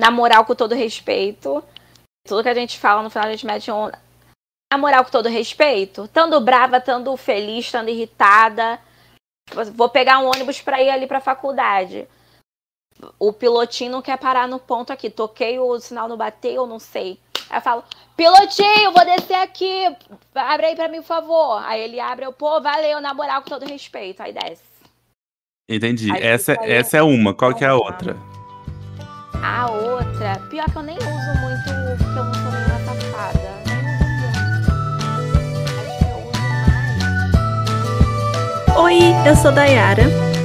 [0.00, 1.62] na moral, com todo respeito.
[2.26, 3.90] Tudo que a gente fala no final a gente mete um.
[4.72, 6.08] Na moral, com todo respeito.
[6.08, 8.80] Tando brava, tando feliz, tando irritada.
[9.74, 12.06] Vou pegar um ônibus pra ir ali pra faculdade.
[13.18, 15.10] O pilotinho não quer parar no ponto aqui.
[15.10, 17.18] Toquei o sinal não bateu, não sei.
[17.48, 17.84] Aí eu falo,
[18.16, 19.96] pilotinho, vou descer aqui.
[20.34, 21.62] Abre aí pra mim, por favor.
[21.64, 24.22] Aí ele abre, eu, pô, valeu, na moral, com todo respeito.
[24.22, 24.62] Aí desce.
[25.68, 26.12] Entendi.
[26.12, 27.34] Aí Essa, essa é uma.
[27.34, 28.16] Qual que é a outra?
[29.42, 31.06] A outra, pior que eu nem uso
[31.40, 31.64] muito,
[31.98, 33.40] porque eu não sou nenhuma safada.
[33.64, 34.70] Uso muito.
[35.80, 36.40] Acho que eu uso
[38.68, 38.78] mais.
[38.78, 40.02] Oi, eu sou Dayara.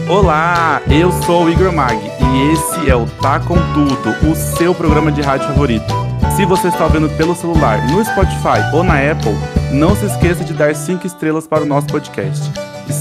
[0.08, 4.74] Olá, eu sou o Igor Mag e esse é o Tá Com Tudo, o seu
[4.74, 5.94] programa de rádio favorito.
[6.36, 9.36] Se você está ouvindo pelo celular, no Spotify ou na Apple,
[9.72, 12.52] não se esqueça de dar 5 estrelas para o nosso podcast.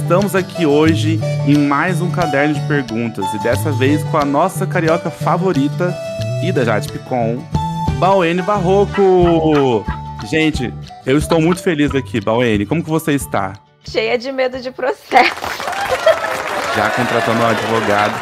[0.05, 1.19] Estamos aqui hoje
[1.49, 5.95] em mais um caderno de perguntas e dessa vez com a nossa carioca favorita
[6.45, 7.43] e da Jade Picon,
[7.99, 9.83] Bauene Barroco.
[10.27, 10.75] Gente,
[11.07, 12.67] eu estou muito feliz aqui, Bauene.
[12.67, 13.55] Como que você está?
[13.83, 15.35] Cheia de medo de processo.
[16.77, 18.15] Já contratando um advogado.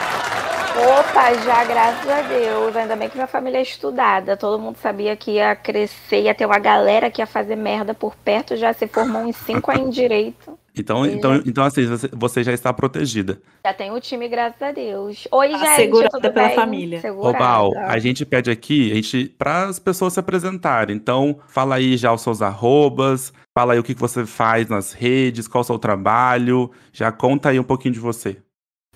[1.01, 2.77] Opa, já, graças a Deus.
[2.77, 4.37] Ainda bem que minha família é estudada.
[4.37, 8.15] Todo mundo sabia que ia crescer, ia ter uma galera que ia fazer merda por
[8.15, 8.57] perto.
[8.57, 10.62] Já se formou em cinco aí em direito.
[10.77, 13.39] Então, então, então assim, você, já está protegida.
[13.65, 15.29] Já tem o time, graças a Deus.
[15.31, 15.77] Oi, Tá gente.
[15.77, 16.57] segurada pela bem?
[16.57, 16.99] família.
[16.99, 17.39] Ô, Segurada.
[17.39, 20.97] Bal, a gente pede aqui, a gente, para as pessoas se apresentarem.
[20.97, 24.93] Então, fala aí já os seus arrobas, fala aí o que que você faz nas
[24.93, 28.39] redes, qual o seu trabalho, já conta aí um pouquinho de você.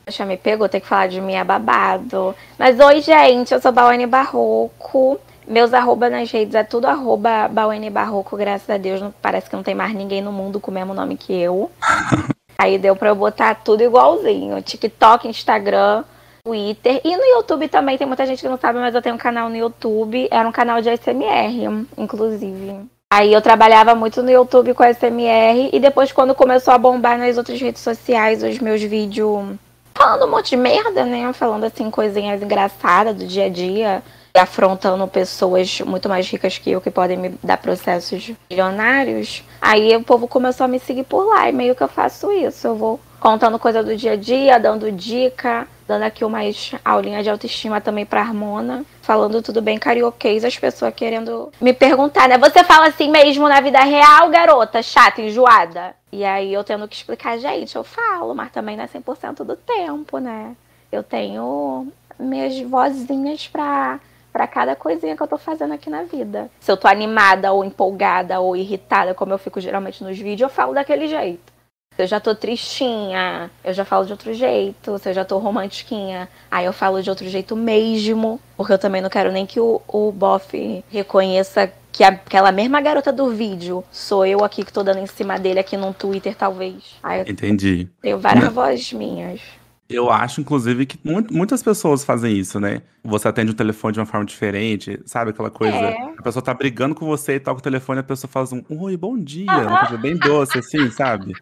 [0.07, 2.35] Poxa, me pegou, tem que falar de mim é babado.
[2.59, 5.21] Mas oi, gente, eu sou Bauane Barroco.
[5.47, 9.01] Meus arroba nas redes é tudo arroba Bauane Barroco, graças a Deus.
[9.01, 11.71] Não, parece que não tem mais ninguém no mundo com o mesmo nome que eu.
[12.59, 14.61] Aí deu pra eu botar tudo igualzinho.
[14.63, 16.05] TikTok, Instagram,
[16.43, 17.01] Twitter.
[17.05, 19.49] E no YouTube também, tem muita gente que não sabe, mas eu tenho um canal
[19.49, 20.27] no YouTube.
[20.31, 22.81] Era um canal de ASMR, inclusive.
[23.13, 25.71] Aí eu trabalhava muito no YouTube com ASMR.
[25.73, 29.57] E depois, quando começou a bombar nas outras redes sociais, os meus vídeos
[29.97, 31.33] falando um monte de merda, né?
[31.33, 34.03] Falando assim, coisinhas engraçadas do dia a dia.
[34.39, 39.43] Afrontando pessoas muito mais ricas que eu que podem me dar processos milionários.
[39.61, 41.49] Aí o povo começou a me seguir por lá.
[41.49, 42.67] E meio que eu faço isso.
[42.67, 47.31] Eu vou contando coisa do dia a dia, dando dica, dando aqui umas aulinhas de
[47.31, 48.85] autoestima também pra Harmona.
[49.03, 52.37] Falando tudo bem carioquês, as pessoas querendo me perguntar, né?
[52.39, 54.83] Você fala assim mesmo na vida real, garota?
[54.83, 55.95] Chata, enjoada?
[56.13, 59.57] E aí eu tendo que explicar, gente, eu falo, mas também não é 100% do
[59.57, 60.57] tempo, né?
[60.91, 64.01] Eu tenho minhas vozinhas pra,
[64.37, 66.51] pra cada coisinha que eu tô fazendo aqui na vida.
[66.61, 70.55] Se eu tô animada ou empolgada ou irritada, como eu fico geralmente nos vídeos, eu
[70.55, 71.55] falo daquele jeito.
[71.97, 74.99] Se eu já tô tristinha, eu já falo de outro jeito.
[74.99, 78.39] Se eu já tô romantiquinha, aí eu falo de outro jeito mesmo.
[78.59, 83.11] Porque eu também não quero nem que o, o bofe reconheça que aquela mesma garota
[83.11, 86.97] do vídeo sou eu aqui que tô dando em cima dele aqui no Twitter, talvez.
[87.03, 87.89] Aí eu Entendi.
[88.03, 89.41] tenho várias vozes minhas.
[89.89, 92.83] Eu acho, inclusive, que mu- muitas pessoas fazem isso, né?
[93.05, 95.31] Você atende o telefone de uma forma diferente, sabe?
[95.31, 95.77] Aquela coisa.
[95.77, 96.15] É.
[96.19, 98.97] A pessoa tá brigando com você e toca o telefone, a pessoa faz um oi,
[98.97, 101.35] bom dia, uma coisa bem doce, assim, sabe?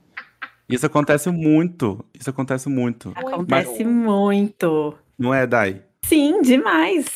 [0.68, 2.04] Isso acontece muito.
[2.18, 3.12] Isso acontece muito.
[3.14, 4.94] Acontece muito.
[5.18, 5.80] Não é, Dai?
[6.04, 7.06] Sim, demais.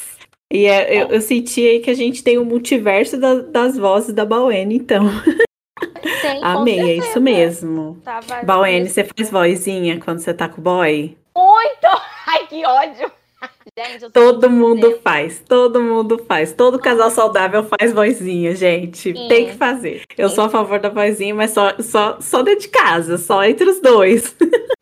[0.51, 4.15] E é- eu, eu senti aí que a gente tem o multiverso da- das vozes
[4.15, 5.05] da Bauene, então.
[6.23, 7.09] Tem, Amei, é certeza.
[7.11, 7.99] isso mesmo.
[8.03, 11.18] Tava Bauene, você faz vozinha quando você tá com o boy?
[11.39, 12.03] Muito.
[12.27, 13.11] Ai, que ódio.
[13.79, 15.01] Gente, Todo mundo sincera.
[15.03, 16.53] faz, todo mundo faz.
[16.53, 19.13] Todo casal saudável faz vozinha, gente.
[19.13, 19.29] Sim.
[19.29, 20.03] Tem que fazer.
[20.17, 23.71] Eu sou a favor da vozinha, mas só, só, só dentro de casa, só entre
[23.71, 24.35] os dois.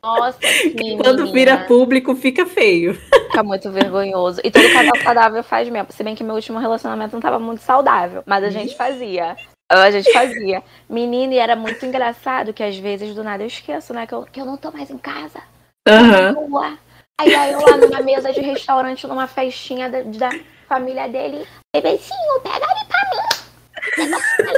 [0.02, 2.94] Nossa, que Quando vira público, fica feio.
[2.94, 4.40] Fica muito vergonhoso.
[4.42, 5.92] E todo casal saudável faz mesmo.
[5.92, 8.22] Se bem que meu último relacionamento não tava muito saudável.
[8.24, 9.36] Mas a gente fazia.
[9.68, 10.62] A gente fazia.
[10.88, 14.06] Menina, e era muito engraçado que às vezes do nada eu esqueço, né?
[14.06, 15.42] Que eu, que eu não tô mais em casa.
[16.32, 16.78] Rua.
[17.18, 20.30] Aí, aí eu lá numa mesa de restaurante, numa festinha da, da
[20.68, 21.46] família dele.
[21.74, 24.06] Bebezinho, pega ali pra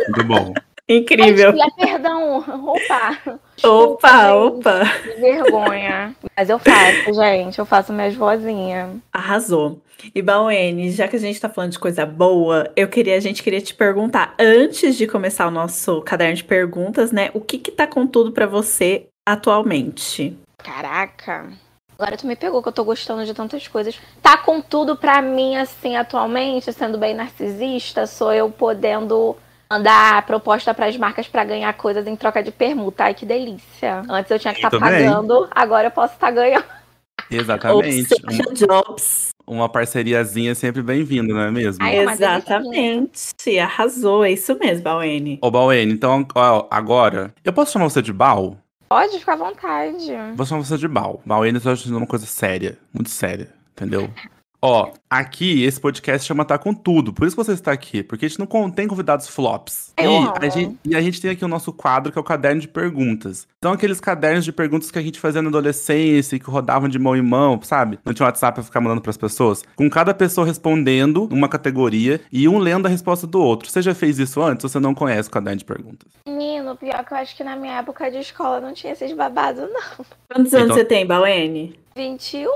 [0.09, 0.55] Muito bom.
[0.89, 1.53] Incrível.
[1.53, 1.61] mim.
[1.77, 2.39] Perdão.
[2.39, 3.41] Opa.
[3.63, 4.81] Opa, opa.
[5.03, 6.17] Que vergonha.
[6.35, 7.59] Mas eu faço, gente.
[7.59, 8.97] Eu faço minhas vozinhas.
[9.13, 9.81] Arrasou.
[10.15, 13.43] E Bauene, já que a gente tá falando de coisa boa, eu queria, a gente
[13.43, 17.31] queria te perguntar, antes de começar o nosso caderno de perguntas, né?
[17.35, 20.39] O que que tá com tudo pra você atualmente?
[20.59, 21.51] Caraca.
[21.99, 23.99] Agora tu me pegou que eu tô gostando de tantas coisas.
[24.23, 29.37] Tá com tudo pra mim, assim, atualmente, sendo bem narcisista, sou eu podendo
[29.69, 33.05] mandar proposta pras marcas pra ganhar coisas em troca de permuta.
[33.05, 34.03] Ai, que delícia.
[34.09, 35.07] Antes eu tinha que estar também.
[35.07, 36.65] pagando, agora eu posso estar ganhando.
[37.31, 38.15] Exatamente.
[38.55, 39.31] Jobs.
[39.47, 41.85] uma parceriazinha sempre bem-vinda, não é mesmo?
[41.85, 43.59] Ai, é Exatamente.
[43.61, 45.39] Arrasou, é isso mesmo, Bauene.
[45.43, 48.57] Ô, Bauene, então ó, agora, eu posso chamar você de Bal?
[48.89, 50.13] Pode ficar à vontade.
[50.35, 51.21] Vou chamar você de Bal.
[51.25, 54.11] Bauene tá fazendo uma coisa séria, muito séria, entendeu?
[54.61, 58.27] Ó, aqui esse podcast chama Tá Com Tudo, por isso que você está aqui, porque
[58.27, 59.93] a gente não contém convidados flops.
[59.97, 60.03] E,
[60.45, 62.67] a gente, e a gente tem aqui o nosso quadro, que é o caderno de
[62.67, 63.47] perguntas.
[63.59, 66.99] Então, aqueles cadernos de perguntas que a gente fazia na adolescência, e que rodavam de
[66.99, 68.01] mão em mão, sabe?
[68.05, 69.63] Não tinha WhatsApp pra ficar mandando pras pessoas.
[69.77, 73.71] Com cada pessoa respondendo uma categoria e um lendo a resposta do outro.
[73.71, 76.09] Você já fez isso antes ou você não conhece o caderno de perguntas?
[76.69, 79.63] Menino, pior que eu acho que na minha época de escola não tinha esses babados,
[79.71, 80.05] não.
[80.31, 81.79] Quantos anos Então- você tem, Bauene?
[81.97, 82.49] 21.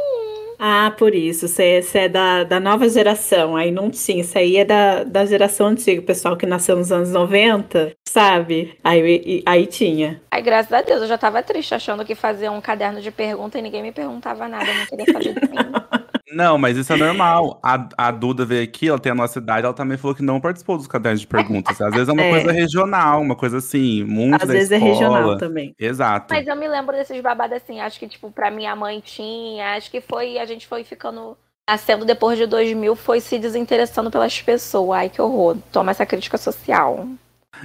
[0.59, 1.49] Ah, por isso.
[1.49, 3.56] Você, você é da, da nova geração.
[3.56, 4.20] Aí não tinha.
[4.20, 6.00] Isso aí é da, da geração antiga.
[6.00, 8.79] O pessoal que nasceu nos anos 90, sabe?
[8.85, 10.20] Aí, aí tinha.
[10.31, 13.59] Ai, graças a Deus, eu já tava triste achando que fazia um caderno de pergunta
[13.59, 15.56] e ninguém me perguntava nada, eu não queria saber de mim.
[16.34, 17.61] Não, mas isso é normal.
[17.64, 20.40] A, a Duda veio aqui, ela tem a nossa idade, ela também falou que não
[20.40, 21.81] participou dos cadernos de perguntas.
[21.81, 22.31] Às vezes é uma É.
[22.31, 24.93] coisa regional, uma coisa assim, muito Às da vezes é escola.
[24.93, 25.75] regional também.
[25.79, 26.26] Exato.
[26.34, 29.90] Mas eu me lembro desses babados assim, acho que, tipo, pra minha mãe tinha, acho
[29.90, 31.37] que foi, a gente foi ficando,
[31.69, 34.99] nascendo depois de 2000, foi se desinteressando pelas pessoas.
[35.00, 35.56] Ai, que horror.
[35.70, 37.06] Toma essa crítica social.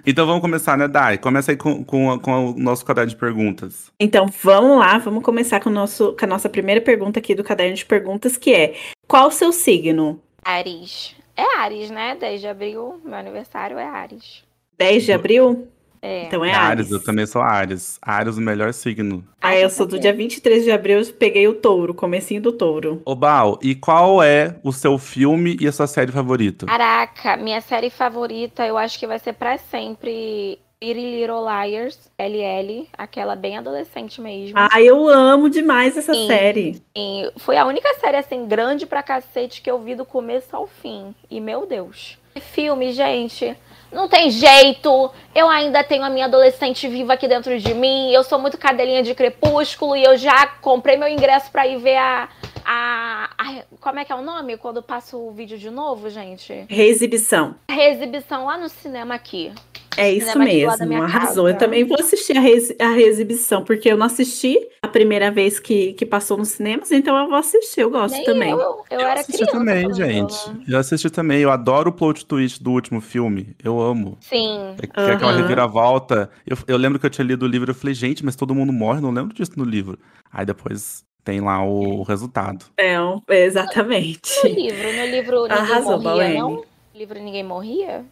[0.05, 1.17] Então vamos começar, né, Dai?
[1.17, 3.91] Começa aí com, com, com o nosso caderno de perguntas.
[3.99, 7.43] Então vamos lá, vamos começar com, o nosso, com a nossa primeira pergunta aqui do
[7.43, 8.75] caderno de perguntas, que é:
[9.07, 10.21] qual o seu signo?
[10.43, 11.15] Ares.
[11.35, 12.15] É Ares, né?
[12.19, 14.43] 10 de abril, meu aniversário é Ares.
[14.77, 15.67] 10 de abril?
[16.01, 16.25] É.
[16.25, 16.91] Então é Ares, Ares.
[16.91, 17.97] eu também sou Ares.
[18.01, 19.23] Ares, o melhor signo.
[19.41, 23.01] Ah, eu sou do dia 23 de abril, eu peguei o touro, comecinho do touro.
[23.05, 26.65] Ô, Bal, e qual é o seu filme e a sua série favorita?
[26.65, 32.87] Caraca, minha série favorita, eu acho que vai ser pra sempre Pretty Little Liars, LL,
[32.95, 34.53] aquela bem adolescente mesmo.
[34.55, 36.27] Ah, eu amo demais essa Sim.
[36.27, 36.81] série.
[36.95, 40.67] E foi a única série assim grande pra cacete que eu vi do começo ao
[40.67, 41.15] fim.
[41.31, 42.19] E meu Deus.
[42.39, 43.55] Filme, gente.
[43.91, 45.11] Não tem jeito.
[45.33, 48.11] Eu ainda tenho a minha adolescente viva aqui dentro de mim.
[48.11, 51.97] Eu sou muito cadelinha de crepúsculo e eu já comprei meu ingresso pra ir ver
[51.97, 52.27] a,
[52.67, 54.57] a, a- Como é que é o nome?
[54.57, 56.65] Quando passa o vídeo de novo, gente?
[56.69, 57.55] Reexibição.
[57.69, 59.51] A reexibição lá no cinema aqui.
[59.99, 60.43] É isso Cinema
[60.77, 61.45] mesmo, arrasou.
[61.45, 61.55] casa.
[61.55, 65.59] Eu também vou assistir a, reex- a reexibição, porque eu não assisti a primeira vez
[65.59, 68.51] que, que passou nos cinemas, então eu vou assistir, eu gosto Nem também.
[68.51, 69.57] Eu, eu, Eu era assisti criança.
[69.57, 70.35] também, gente.
[70.67, 71.39] eu- Eu assisti também.
[71.39, 73.55] Eu adoro o plot twist do último filme.
[73.63, 74.19] Eu amo.
[74.21, 74.75] Sim.
[74.83, 76.29] É, que é aquela reviravolta.
[76.45, 78.53] Eu, eu lembro que eu tinha lido o livro e eu falei, gente, mas todo
[78.53, 79.97] mundo morre, não lembro disso no livro.
[80.31, 82.65] Aí depois tem lá o resultado.
[82.77, 84.31] É, um- exatamente.
[84.47, 86.39] No livro, no livro ninguém Arrasou, morria, Bauene.
[86.39, 86.49] não?
[86.51, 86.65] No
[86.95, 88.05] livro ninguém morria?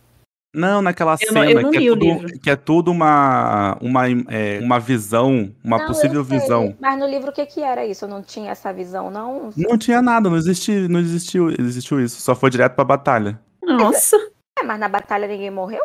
[0.54, 4.80] Não, naquela Eu cena não que, é tudo, que é tudo uma, uma, é, uma
[4.80, 6.76] visão, uma Não, possível visão.
[6.80, 8.04] Mas no livro o que que era isso?
[8.06, 9.50] Eu não tinha essa visão, não?
[9.56, 12.22] Não tinha nada, não existiu, não existiu, existiu isso.
[12.22, 13.40] Só foi direto pra batalha.
[13.64, 14.18] Nossa,
[14.60, 15.84] É, mas na batalha ninguém morreu?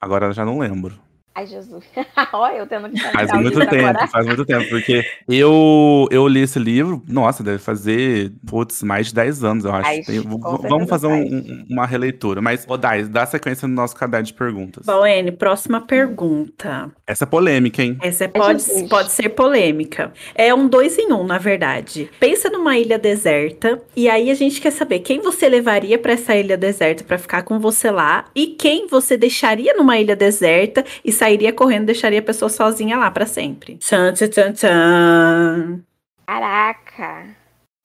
[0.00, 0.98] Agora eu já não lembro.
[1.40, 1.84] Ai, Jesus.
[2.34, 4.06] Olha, eu tendo que Faz muito tempo, agora.
[4.08, 9.14] faz muito tempo, porque eu, eu li esse livro, nossa, deve fazer, putz, mais de
[9.14, 9.84] 10 anos, eu acho.
[9.86, 12.40] Faz, Tem- vamos fazer um- um- uma releitura.
[12.42, 14.84] Mas, ô Dai, dá sequência no nosso caderno de perguntas.
[14.84, 16.90] Bauene, próxima pergunta.
[17.06, 17.96] Essa é polêmica, hein?
[18.02, 20.12] Essa é- pode, pode ser polêmica.
[20.34, 22.10] É um dois em um, na verdade.
[22.20, 26.34] Pensa numa ilha deserta e aí a gente quer saber quem você levaria pra essa
[26.36, 31.10] ilha deserta pra ficar com você lá e quem você deixaria numa ilha deserta e
[31.30, 33.76] sairia correndo, deixaria a pessoa sozinha lá pra sempre.
[33.76, 35.80] Tchan, tchan, tchan, tchan.
[36.26, 37.26] Caraca.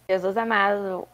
[0.10, 1.08] Jesus amado.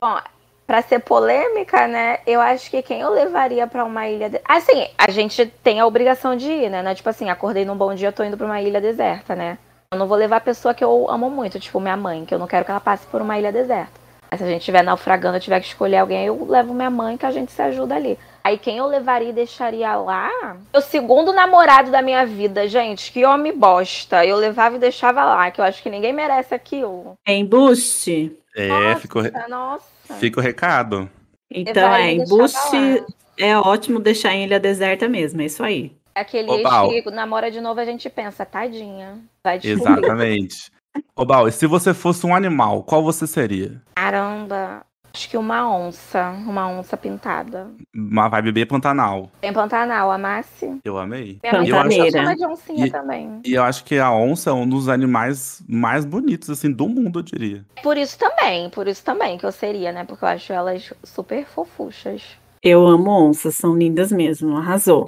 [0.00, 0.18] Bom,
[0.66, 2.18] pra ser polêmica, né?
[2.26, 4.28] Eu acho que quem eu levaria pra uma ilha.
[4.28, 4.40] De...
[4.44, 6.82] Assim, a gente tem a obrigação de ir, né?
[6.82, 9.58] Não é Tipo assim, acordei num bom dia, tô indo pra uma ilha deserta, né?
[9.92, 12.38] Eu não vou levar a pessoa que eu amo muito, tipo minha mãe, que eu
[12.38, 13.92] não quero que ela passe por uma ilha deserta.
[14.28, 17.16] Mas se a gente estiver naufragando, eu tiver que escolher alguém, eu levo minha mãe,
[17.16, 18.18] que a gente se ajuda ali.
[18.44, 20.28] Aí quem eu levaria e deixaria lá?
[20.74, 23.10] O segundo namorado da minha vida, gente.
[23.10, 24.24] Que homem bosta.
[24.26, 27.14] Eu levava e deixava lá, que eu acho que ninguém merece aquilo.
[27.26, 28.36] É embuste?
[28.54, 30.14] É, Nossa, re- Nossa.
[30.20, 31.08] fica o recado.
[31.50, 33.04] Então Levaria é, embuste
[33.38, 35.96] é ótimo deixar em ilha deserta mesmo, é isso aí.
[36.14, 36.88] Aquele Ô, ex Bal.
[36.90, 39.18] que namora de novo, a gente pensa, tadinha.
[39.42, 39.90] Vai descobrir.
[40.00, 40.70] Exatamente.
[41.16, 43.80] Ô, Bal, e se você fosse um animal, qual você seria?
[43.96, 44.84] Caramba.
[45.14, 46.30] Acho que uma onça.
[46.44, 47.68] Uma onça pintada.
[47.94, 49.30] Uma vibe bem Pantanal.
[49.40, 50.80] Tem Pantanal, a Massi.
[50.84, 51.38] Eu amei.
[51.42, 53.40] Minha mãe Eu acho- também chama de oncinha E- também.
[53.44, 57.20] E eu acho que a onça é um dos animais mais bonitos, assim, do mundo,
[57.20, 57.64] eu diria.
[57.82, 60.02] Por isso também, por isso também que eu seria, né?
[60.04, 62.22] Porque eu acho elas super fofuchas.
[62.60, 65.06] Eu amo onças, são lindas mesmo, arrasou.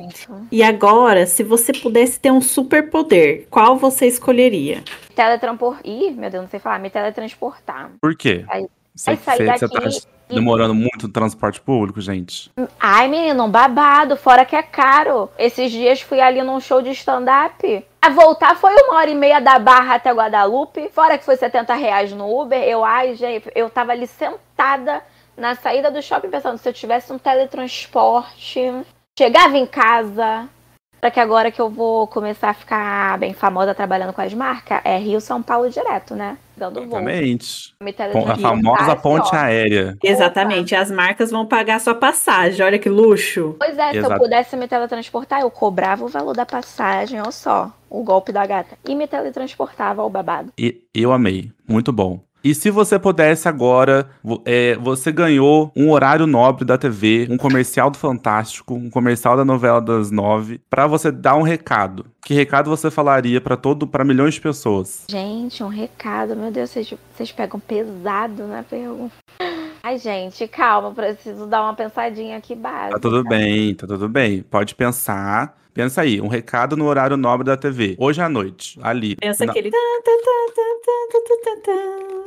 [0.52, 4.84] E agora, se você pudesse ter um superpoder, qual você escolheria?
[5.14, 5.78] Teletranspor...
[5.82, 6.78] Ih, meu Deus, não sei falar.
[6.78, 7.92] Me teletransportar.
[7.98, 8.44] Por quê?
[8.96, 9.88] Você, sair você- você tá
[10.30, 12.50] e- demorando muito no transporte público, gente?
[12.80, 15.30] Ai, menino, um babado, fora que é caro.
[15.38, 17.84] Esses dias fui ali num show de stand-up.
[18.02, 20.88] A voltar foi uma hora e meia da Barra até Guadalupe.
[20.92, 22.60] Fora que foi 70 reais no Uber.
[22.62, 25.02] Eu, ai, gente, eu tava ali sentada
[25.36, 28.72] na saída do shopping pensando, se eu tivesse um teletransporte,
[29.18, 30.48] chegava em casa.
[31.00, 34.80] Pra que agora que eu vou começar a ficar bem famosa trabalhando com as marcas,
[34.82, 36.38] é Rio São Paulo direto, né?
[36.56, 36.98] Dando voo.
[36.98, 37.74] Exatamente.
[38.26, 39.36] A famosa ponte ó.
[39.36, 39.96] aérea.
[40.02, 42.64] Exatamente, as marcas vão pagar sua passagem.
[42.64, 43.54] Olha que luxo.
[43.58, 44.14] Pois é, se Exato.
[44.14, 48.46] eu pudesse me teletransportar, eu cobrava o valor da passagem, ou só, o golpe da
[48.46, 48.78] gata.
[48.88, 50.52] E me teletransportava ao babado.
[50.58, 51.50] E eu amei.
[51.68, 52.20] Muito bom.
[52.46, 54.08] E se você pudesse agora,
[54.44, 59.44] é, você ganhou um horário nobre da TV, um comercial do Fantástico, um comercial da
[59.44, 62.06] novela das nove, pra você dar um recado.
[62.24, 65.06] Que recado você falaria pra todo, para milhões de pessoas?
[65.10, 66.36] Gente, um recado.
[66.36, 69.16] Meu Deus, vocês, vocês pegam pesado na pergunta.
[69.82, 72.92] Ai, gente, calma, preciso dar uma pensadinha aqui básica.
[72.92, 74.42] Tá tudo bem, tá tudo bem.
[74.42, 75.56] Pode pensar.
[75.76, 77.96] Pensa aí, um recado no horário nobre da TV.
[77.98, 79.14] Hoje à noite, ali.
[79.14, 79.70] Pensa na- aquele.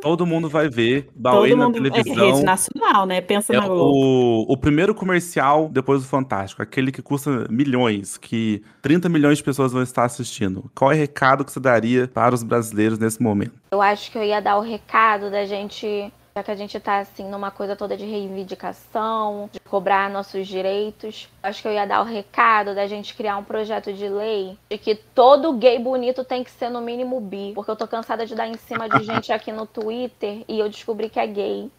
[0.01, 1.79] Todo mundo vai ver Bauê na mundo.
[1.87, 2.27] É televisão.
[2.27, 3.21] rede nacional, né?
[3.21, 3.91] Pensa É na Globo.
[3.91, 9.43] o, o primeiro comercial depois do Fantástico, aquele que custa milhões, que 30 milhões de
[9.43, 10.69] pessoas vão estar assistindo.
[10.75, 13.53] Qual é o recado que você daria para os brasileiros nesse momento?
[13.71, 16.99] Eu acho que eu ia dar o recado da gente, já que a gente tá
[16.99, 21.27] assim numa coisa toda de reivindicação, de cobrar nossos direitos.
[21.43, 24.77] Acho que eu ia dar o recado da gente criar um projeto de lei de
[24.77, 28.35] que todo gay bonito tem que ser no mínimo bi, porque eu tô cansada de
[28.35, 31.69] dar em cima de gente aqui no Twitter e eu descobri que é gay.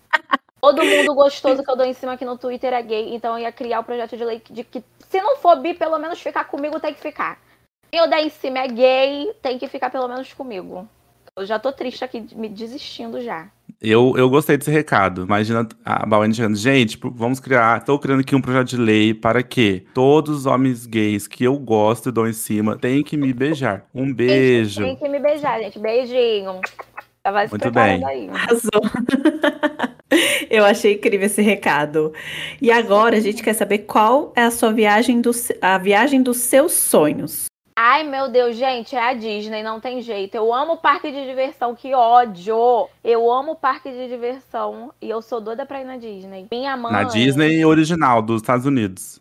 [0.60, 3.44] Todo mundo gostoso que eu dou em cima aqui no Twitter é gay, então eu
[3.44, 6.44] ia criar o projeto de lei de que se não for bi, pelo menos ficar
[6.44, 7.40] comigo tem que ficar.
[7.88, 10.86] Se eu der em cima é gay, tem que ficar pelo menos comigo.
[11.34, 13.48] Eu já tô triste aqui, me desistindo já.
[13.82, 15.22] Eu, eu gostei desse recado.
[15.22, 16.56] Imagina a Bauane chegando.
[16.56, 17.78] Gente, vamos criar.
[17.78, 21.58] Estou criando aqui um projeto de lei para que todos os homens gays que eu
[21.58, 23.86] gosto e dou em cima têm que me beijar.
[23.94, 24.82] Um beijo.
[24.82, 25.78] Tem que me beijar, gente.
[25.78, 26.60] Beijinho.
[27.24, 28.04] Já vai se Muito bem.
[28.04, 28.28] aí.
[28.28, 28.80] Arrasou.
[30.50, 32.12] Eu achei incrível esse recado.
[32.60, 35.30] E agora a gente quer saber qual é a sua viagem do,
[35.62, 37.49] a viagem dos seus sonhos.
[37.82, 40.34] Ai, meu Deus, gente, é a Disney, não tem jeito.
[40.34, 42.86] Eu amo parque de diversão, que ódio.
[43.02, 46.46] Eu amo parque de diversão e eu sou doida pra ir na Disney.
[46.50, 49.18] Minha mãe Na Disney original dos Estados Unidos.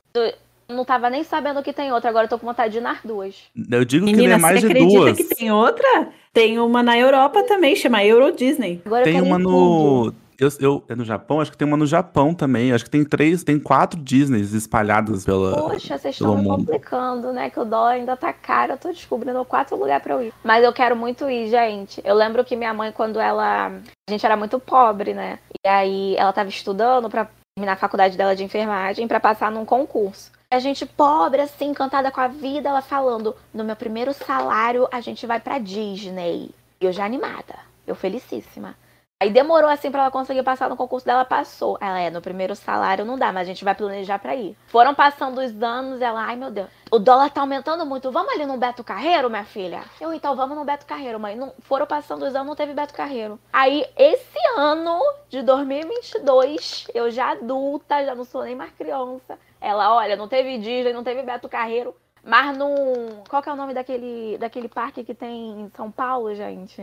[0.68, 3.00] não tava nem sabendo que tem outra, agora eu tô com vontade de ir nas
[3.02, 3.44] duas.
[3.72, 5.18] Eu digo que Menina, tem mais você de acredita duas.
[5.18, 6.10] que tem outra?
[6.34, 8.82] Tem uma na Europa também, chama Euro Disney.
[8.86, 10.16] Agora eu Tem uma em tudo.
[10.40, 11.42] Eu, eu- é no Japão?
[11.42, 12.72] Acho que tem uma no Japão também.
[12.72, 15.56] Acho que tem três, tem quatro Disneys espalhadas pela.
[15.56, 17.50] Poxa, vocês estão me complicando, né?
[17.50, 18.74] Que o dólar ainda tá caro.
[18.74, 20.34] Eu tô descobrindo quatro lugares pra eu ir.
[20.44, 22.02] Mas eu quero muito ir, gente.
[22.06, 23.68] Eu lembro que minha mãe, quando ela.
[24.08, 25.40] A gente era muito pobre, né?
[25.64, 29.66] E aí ela tava estudando pra terminar a faculdade dela de enfermagem pra passar num
[29.66, 30.32] concurso.
[30.52, 35.02] A gente pobre, assim, encantada com a vida, ela falando: no meu primeiro salário a
[35.02, 36.52] gente vai pra Disney.
[36.82, 37.56] E eu já animada,
[37.86, 38.74] eu felicíssima.
[39.22, 41.78] Aí demorou assim pra ela conseguir passar no concurso dela, passou.
[41.82, 44.56] Ela é, no primeiro salário não dá, mas a gente vai planejar pra ir.
[44.68, 48.46] Foram passando os anos, ela, ai meu Deus, o dólar tá aumentando muito, vamos ali
[48.46, 49.84] no Beto Carreiro, minha filha?
[50.00, 51.36] Eu, então vamos no Beto Carreiro, mãe.
[51.36, 53.38] Não, foram passando os anos, não teve Beto Carreiro.
[53.52, 59.38] Aí, esse ano de 2022, eu já adulta, já não sou nem mais criança.
[59.60, 61.94] Ela, olha, não teve Disney, não teve Beto Carreiro.
[62.24, 63.22] Mas num.
[63.30, 66.82] Qual que é o nome daquele, daquele parque que tem em São Paulo, gente?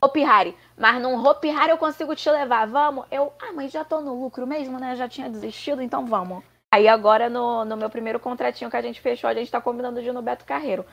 [0.00, 0.54] Hopi Hari.
[0.76, 3.06] Mas num Hopi Hari eu consigo te levar, vamos?
[3.10, 4.94] Eu, ah, mas já tô no lucro mesmo, né?
[4.96, 6.42] Já tinha desistido, então vamos.
[6.72, 10.00] Aí agora no, no meu primeiro contratinho que a gente fechou, a gente tá combinando
[10.02, 10.84] de ir no Beto Carreiro.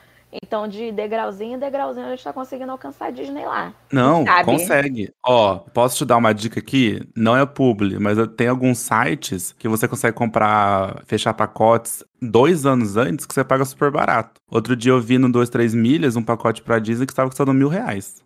[0.42, 3.72] Então de degrauzinho em degrauzinho a gente tá conseguindo alcançar a Disney lá.
[3.92, 4.44] Não, Sabe?
[4.44, 5.12] consegue.
[5.24, 7.06] Ó, posso te dar uma dica aqui?
[7.16, 12.96] Não é publi, mas tenho alguns sites que você consegue comprar, fechar pacotes dois anos
[12.96, 14.40] antes que você paga super barato.
[14.50, 17.54] Outro dia eu vi no 2, 3 milhas um pacote pra Disney que estava custando
[17.54, 18.24] mil reais.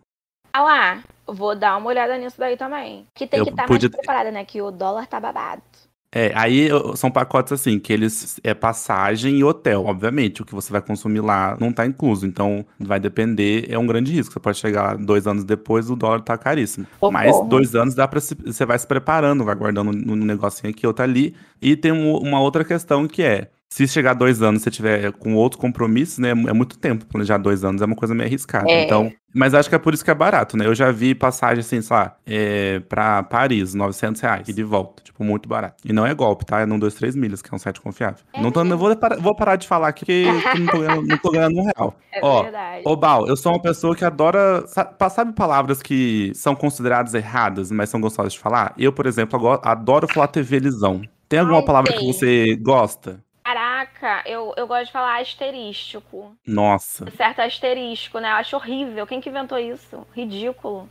[0.53, 3.05] Ah lá, vou dar uma olhada nisso daí também.
[3.15, 4.43] Que tem Eu que estar podia mais preparada, né?
[4.45, 5.61] Que o dólar tá babado.
[6.11, 9.85] É, aí são pacotes assim, que eles é passagem e hotel.
[9.85, 12.25] Obviamente, o que você vai consumir lá não tá incluso.
[12.25, 14.33] Então, vai depender, é um grande risco.
[14.33, 16.87] Você pode chegar dois anos depois, o dólar tá caríssimo.
[16.93, 17.11] Socorro.
[17.11, 20.87] Mas dois anos dá pra se- você vai se preparando, vai guardando um negocinho aqui,
[20.87, 21.35] outro ali.
[21.61, 23.49] E tem um- uma outra questão que é.
[23.71, 26.31] Se chegar dois anos, você tiver com outros compromissos, né?
[26.31, 28.69] É muito tempo planejar dois anos, é uma coisa meio arriscada.
[28.69, 28.83] É.
[28.83, 30.65] Então, mas acho que é por isso que é barato, né?
[30.65, 35.03] Eu já vi passagem assim, sei lá, é, pra Paris, 900 reais, e de volta.
[35.03, 35.75] Tipo, muito barato.
[35.85, 36.61] E não é golpe, tá?
[36.61, 38.17] É num 23 milhas, que é um site confiável.
[38.33, 40.79] É não tô, eu vou, parar, vou parar de falar aqui, porque eu não tô
[40.79, 41.95] ganhando, não tô ganhando um real.
[42.11, 42.81] É Ó, verdade.
[42.85, 44.65] Ô, Bal, eu sou uma pessoa que adora.
[44.65, 48.73] sa- Sabe palavras que são consideradas erradas, mas são gostosas de falar?
[48.79, 51.01] Eu, por exemplo, adoro falar TV lisão.
[51.29, 52.11] Tem alguma Ai, palavra que tem.
[52.11, 53.23] você gosta?
[53.79, 56.35] Caraca, eu, eu gosto de falar asterístico.
[56.45, 57.09] Nossa.
[57.15, 58.29] Certo asterisco, né?
[58.29, 59.07] Eu acho horrível.
[59.07, 60.05] Quem que inventou isso?
[60.13, 60.89] Ridículo.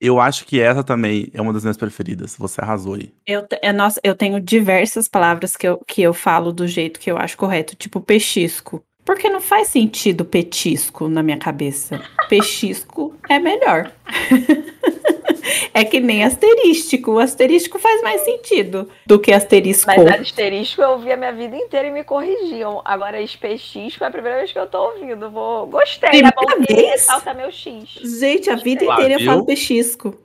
[0.00, 2.36] Eu acho que essa também é uma das minhas preferidas.
[2.38, 3.12] Você arrasou aí.
[3.26, 7.10] Eu, é, nossa, eu tenho diversas palavras que eu, que eu falo do jeito que
[7.10, 8.84] eu acho correto, tipo pechisco.
[9.04, 12.00] Porque não faz sentido petisco na minha cabeça.
[12.28, 13.90] Pechisco é melhor.
[15.72, 17.12] é que nem asterístico.
[17.12, 19.86] O asterístico faz mais sentido do que asterisco.
[19.86, 22.80] Mas asterisco eu ouvi a minha vida inteira e me corrigiam.
[22.84, 25.30] Agora, espechisco é a primeira vez que eu tô ouvindo.
[25.30, 25.66] Vou...
[25.66, 26.90] Gostei, é bom Primeira que vez?
[26.92, 27.88] ressalta meu X.
[28.18, 30.16] Gente, a vida inteira eu falo pechisco.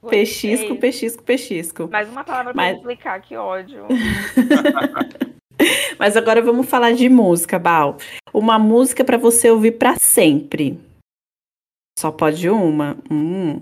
[0.00, 0.20] Gostei.
[0.20, 1.88] Pechisco, pechisco, pechisco.
[1.90, 3.86] Mais uma palavra pra Mas- explicar, que ódio.
[5.98, 7.96] Mas agora vamos falar de música, Bal.
[8.32, 10.78] Uma música pra você ouvir pra sempre.
[11.98, 12.96] Só pode uma?
[13.10, 13.58] Hum.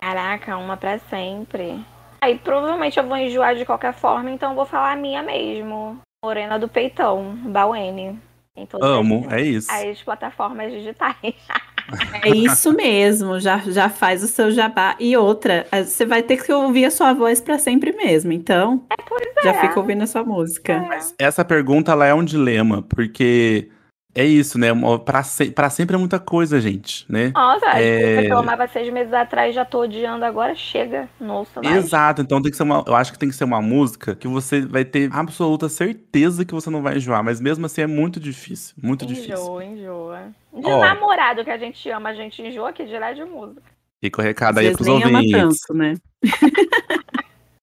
[0.00, 1.84] Caraca, uma pra sempre.
[2.20, 5.98] Aí provavelmente eu vou enjoar de qualquer forma, então eu vou falar a minha mesmo.
[6.24, 8.18] Morena do Peitão, Bauene.
[8.80, 9.70] Amo, as, é isso.
[9.70, 11.16] as plataformas digitais.
[12.22, 14.94] É isso mesmo, já, já faz o seu jabá.
[15.00, 18.30] E outra, eh, você vai ter que ouvir a sua voz pra sempre mesmo.
[18.30, 18.84] Então,
[19.42, 19.60] já é.
[19.62, 20.86] fica ouvindo a sua música.
[21.18, 23.70] Essa pergunta ela é um dilema, porque
[24.20, 24.68] é isso, né?
[25.04, 27.30] Pra, se- pra sempre é muita coisa, gente, né?
[27.34, 28.22] Nossa, a É.
[28.22, 31.08] que eu amava seis meses atrás, já tô odiando agora, chega.
[31.20, 31.76] Nossa, vai.
[31.76, 32.82] Exato, então tem que ser uma.
[32.86, 36.54] Eu acho que tem que ser uma música que você vai ter absoluta certeza que
[36.54, 38.74] você não vai enjoar, mas mesmo assim é muito difícil.
[38.82, 39.34] Muito difícil.
[39.34, 40.22] Enjoa, enjoa.
[40.52, 40.80] De Ó.
[40.80, 43.62] namorado que a gente ama, a gente enjoa que dirá de música.
[44.00, 45.60] Fica o recado aí pros nem ama ouvintes.
[45.60, 45.94] tanto, né?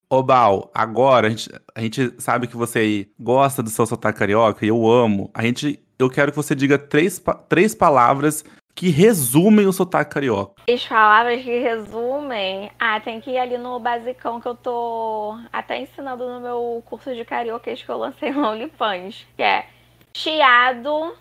[0.10, 4.20] Ô, Bal, agora a gente, a gente sabe que você aí gosta do seu sotaque
[4.20, 5.32] carioca e eu amo.
[5.34, 8.44] A gente, eu quero que você diga três, três palavras
[8.76, 10.62] que resumem o sotaque carioca.
[10.70, 12.70] As palavras que resumem.
[12.78, 17.16] Ah, tem que ir ali no basicão que eu tô até ensinando no meu curso
[17.16, 19.26] de carioquês que eu lancei no OnlyFans.
[19.38, 19.68] Que é
[20.14, 21.16] chiado,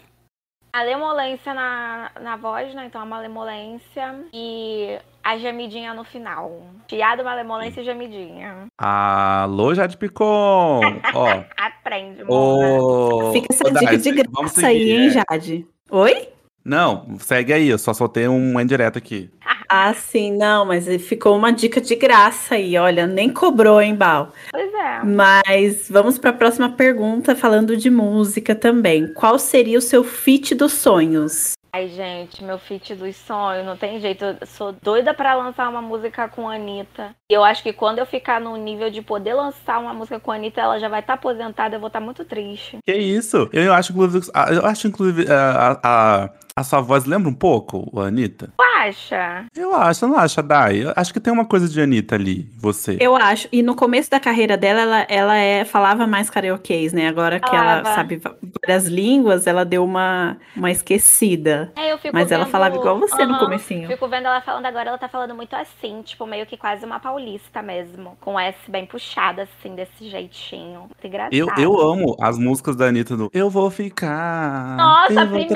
[0.75, 2.87] malemolência na, na voz, né?
[2.87, 6.63] Então a malemolência e a gemidinha no final.
[6.89, 8.67] Chiado, malemolência e gemidinha.
[8.77, 10.81] Alô, Jade Picon!
[11.15, 13.33] Ó, Aprende, ô.
[13.33, 15.11] Fica essa dica de graça aí, seguir, hein, é.
[15.11, 15.67] Jade?
[15.91, 16.29] Oi?
[16.63, 19.31] Não, segue aí, eu só soltei um indireto aqui.
[19.69, 24.33] Ah, sim, não, mas ficou uma dica de graça aí, olha, nem cobrou, hein, Bal?
[24.51, 25.03] Pois é.
[25.05, 29.13] Mas vamos para a próxima pergunta, falando de música também.
[29.13, 31.53] Qual seria o seu feat dos sonhos?
[31.75, 34.25] Ai, gente, meu feat dos sonhos, não tem jeito.
[34.25, 37.17] Eu sou doida pra lançar uma música com a Anitta.
[37.29, 40.31] E eu acho que quando eu ficar no nível de poder lançar uma música com
[40.31, 42.79] a Anitta, ela já vai estar aposentada, eu vou estar muito triste.
[42.87, 43.51] Que isso?
[43.53, 48.05] Eu acho, inclusive, eu acho, inclusive, a, a, a sua voz lembra um pouco, a
[48.07, 48.53] Anitta?
[48.57, 49.45] Tu acha?
[49.57, 50.85] Eu acho, eu não acho, Dai?
[50.85, 52.97] Eu acho que tem uma coisa de Anitta ali, você.
[53.01, 53.49] Eu acho.
[53.51, 57.09] E no começo da carreira dela, ela, ela é, falava mais karaokês, né?
[57.09, 57.95] Agora que ela Falava.
[57.97, 61.73] sabe va- várias línguas, ela deu uma, uma esquecida.
[61.75, 63.45] É, eu fico Mas ela vendo- falava igual você no Aham.
[63.45, 63.89] comecinho.
[63.89, 67.01] Fico vendo ela falando agora, ela tá falando muito assim, tipo, meio que quase uma
[67.01, 68.17] paulista mesmo.
[68.21, 70.81] Com S bem puxada, assim, desse jeitinho.
[70.83, 71.35] Muito engraçado.
[71.35, 74.77] Eu, eu amo as músicas da Anitta do Eu Vou Ficar.
[74.77, 75.49] Nossa, eu a primeira!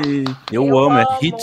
[0.00, 0.13] trair.
[0.52, 1.42] Eu, Eu amo, é hit.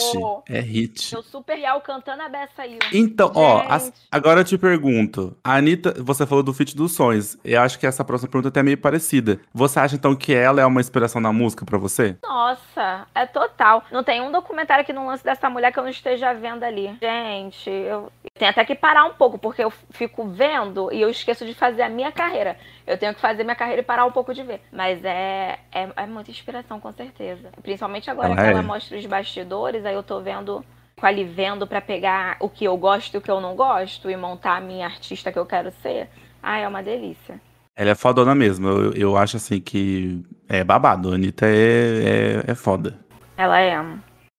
[0.50, 1.14] É hit.
[1.14, 2.78] Eu super Yal cantando a beça aí.
[2.94, 3.96] Então, ó, as- Gente.
[4.12, 5.36] agora eu te pergunto.
[5.44, 7.38] A Anitta, você falou do feat dos sonhos.
[7.44, 9.40] Eu acho que essa próxima pergunta até é meio parecida.
[9.54, 12.16] Você acha então que ela é uma inspiração na música pra você?
[12.24, 13.84] Nossa, é total.
[13.92, 16.96] Não tem um documentário que não lance dessa mulher que eu não esteja vendo ali.
[17.02, 21.46] Gente, eu tenho até que parar um pouco, porque eu fico vendo e eu esqueço
[21.46, 22.58] de fazer a minha carreira.
[22.86, 24.62] Eu tenho que fazer minha carreira e parar um pouco de ver.
[24.72, 27.50] Mas é, é, é muita inspiração, com certeza.
[27.62, 28.64] Principalmente agora Ela que ela é.
[28.64, 30.64] mostra os bastidores, aí eu tô vendo.
[31.02, 34.16] ali vendo pra pegar o que eu gosto e o que eu não gosto e
[34.18, 36.10] montar a minha artista que eu quero ser.
[36.42, 37.40] Ah, é uma delícia.
[37.76, 38.68] Ela é fodona mesmo.
[38.68, 41.12] Eu, eu acho assim que é babado.
[41.12, 43.00] A Anitta é, é, é foda.
[43.38, 43.76] Ela é.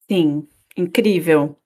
[0.08, 1.56] Sim, incrível.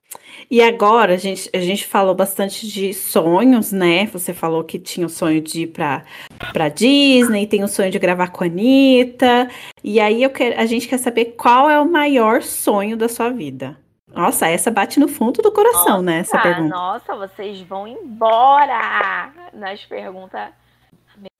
[0.50, 4.06] E agora, a gente, a gente falou bastante de sonhos, né?
[4.06, 6.04] Você falou que tinha o sonho de ir pra,
[6.52, 9.48] pra Disney, tem o sonho de gravar com a Anitta.
[9.82, 13.30] E aí eu quero, a gente quer saber qual é o maior sonho da sua
[13.30, 13.76] vida.
[14.14, 16.20] Nossa, essa bate no fundo do coração, né?
[16.20, 16.74] Essa pergunta.
[16.74, 20.48] nossa, vocês vão embora nas perguntas.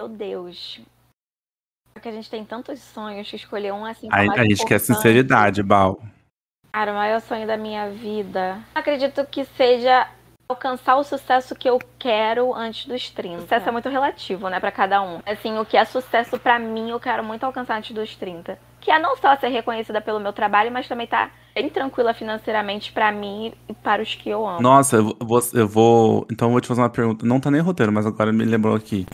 [0.01, 0.81] Meu Deus.
[1.95, 4.09] Porque a gente tem tantos sonhos que escolher um assim.
[4.11, 5.99] A, a gente quer sinceridade, Bal.
[6.77, 8.59] Cara, o maior sonho da minha vida.
[8.75, 10.07] Acredito que seja
[10.47, 13.41] alcançar o sucesso que eu quero antes dos 30.
[13.41, 15.21] Sucesso é muito relativo, né, para cada um.
[15.25, 18.59] Assim, o que é sucesso para mim, eu quero muito alcançar antes dos 30.
[18.79, 22.93] Que é não só ser reconhecida pelo meu trabalho, mas também tá bem tranquila financeiramente
[22.93, 24.61] para mim e para os que eu amo.
[24.61, 27.63] Nossa, eu vou, eu vou, então eu vou te fazer uma pergunta, não tá nem
[27.63, 29.07] roteiro, mas agora me lembrou aqui.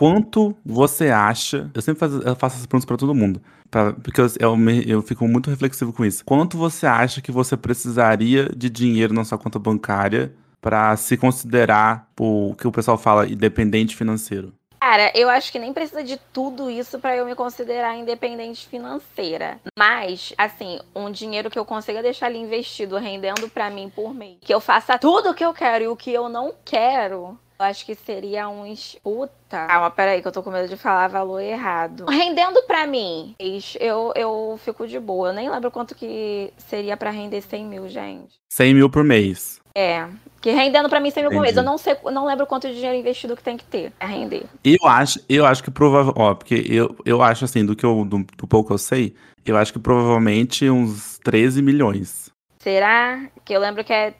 [0.00, 1.70] Quanto você acha?
[1.74, 3.38] Eu sempre faço, eu faço essas perguntas para todo mundo,
[3.70, 6.24] pra, porque eu, eu, me, eu fico muito reflexivo com isso.
[6.24, 12.08] Quanto você acha que você precisaria de dinheiro na sua conta bancária para se considerar
[12.18, 14.54] o que o pessoal fala independente financeiro?
[14.80, 19.60] Cara, eu acho que nem precisa de tudo isso para eu me considerar independente financeira.
[19.78, 24.38] Mas, assim, um dinheiro que eu consiga deixar ali investido, rendendo para mim por mês,
[24.40, 27.84] que eu faça tudo o que eu quero e o que eu não quero, acho
[27.84, 28.96] que seria uns.
[29.02, 29.66] Puta.
[29.66, 32.06] Calma, peraí, que eu tô com medo de falar valor errado.
[32.08, 33.34] Rendendo pra mim,
[33.78, 35.28] eu, eu fico de boa.
[35.28, 38.34] Eu nem lembro quanto que seria para render 100 mil, gente.
[38.50, 39.60] 100 mil por mês.
[39.74, 40.06] É.
[40.40, 41.56] Que rendendo para mim 100 mil por mês.
[41.56, 44.44] Eu não sei, não lembro quanto de dinheiro investido que tem que ter a render.
[44.64, 46.20] Eu acho, eu acho que provavelmente.
[46.20, 49.14] Ó, porque eu, eu acho assim, do que eu, do, do pouco que eu sei,
[49.44, 52.30] eu acho que provavelmente uns 13 milhões.
[52.58, 53.28] Será?
[53.44, 54.14] Que eu lembro que é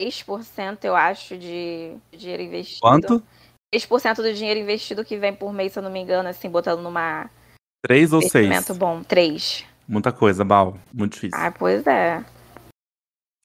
[0.00, 2.80] 6%, eu acho, de dinheiro investido.
[2.80, 3.22] Quanto?
[3.74, 6.80] 6% do dinheiro investido que vem por mês, se eu não me engano, assim, botando
[6.80, 7.28] numa.
[7.82, 8.70] 3 ou 6?
[8.76, 9.64] bom, 3.
[9.86, 10.78] Muita coisa, Bal.
[10.92, 11.38] Muito difícil.
[11.38, 12.24] Ah, pois é.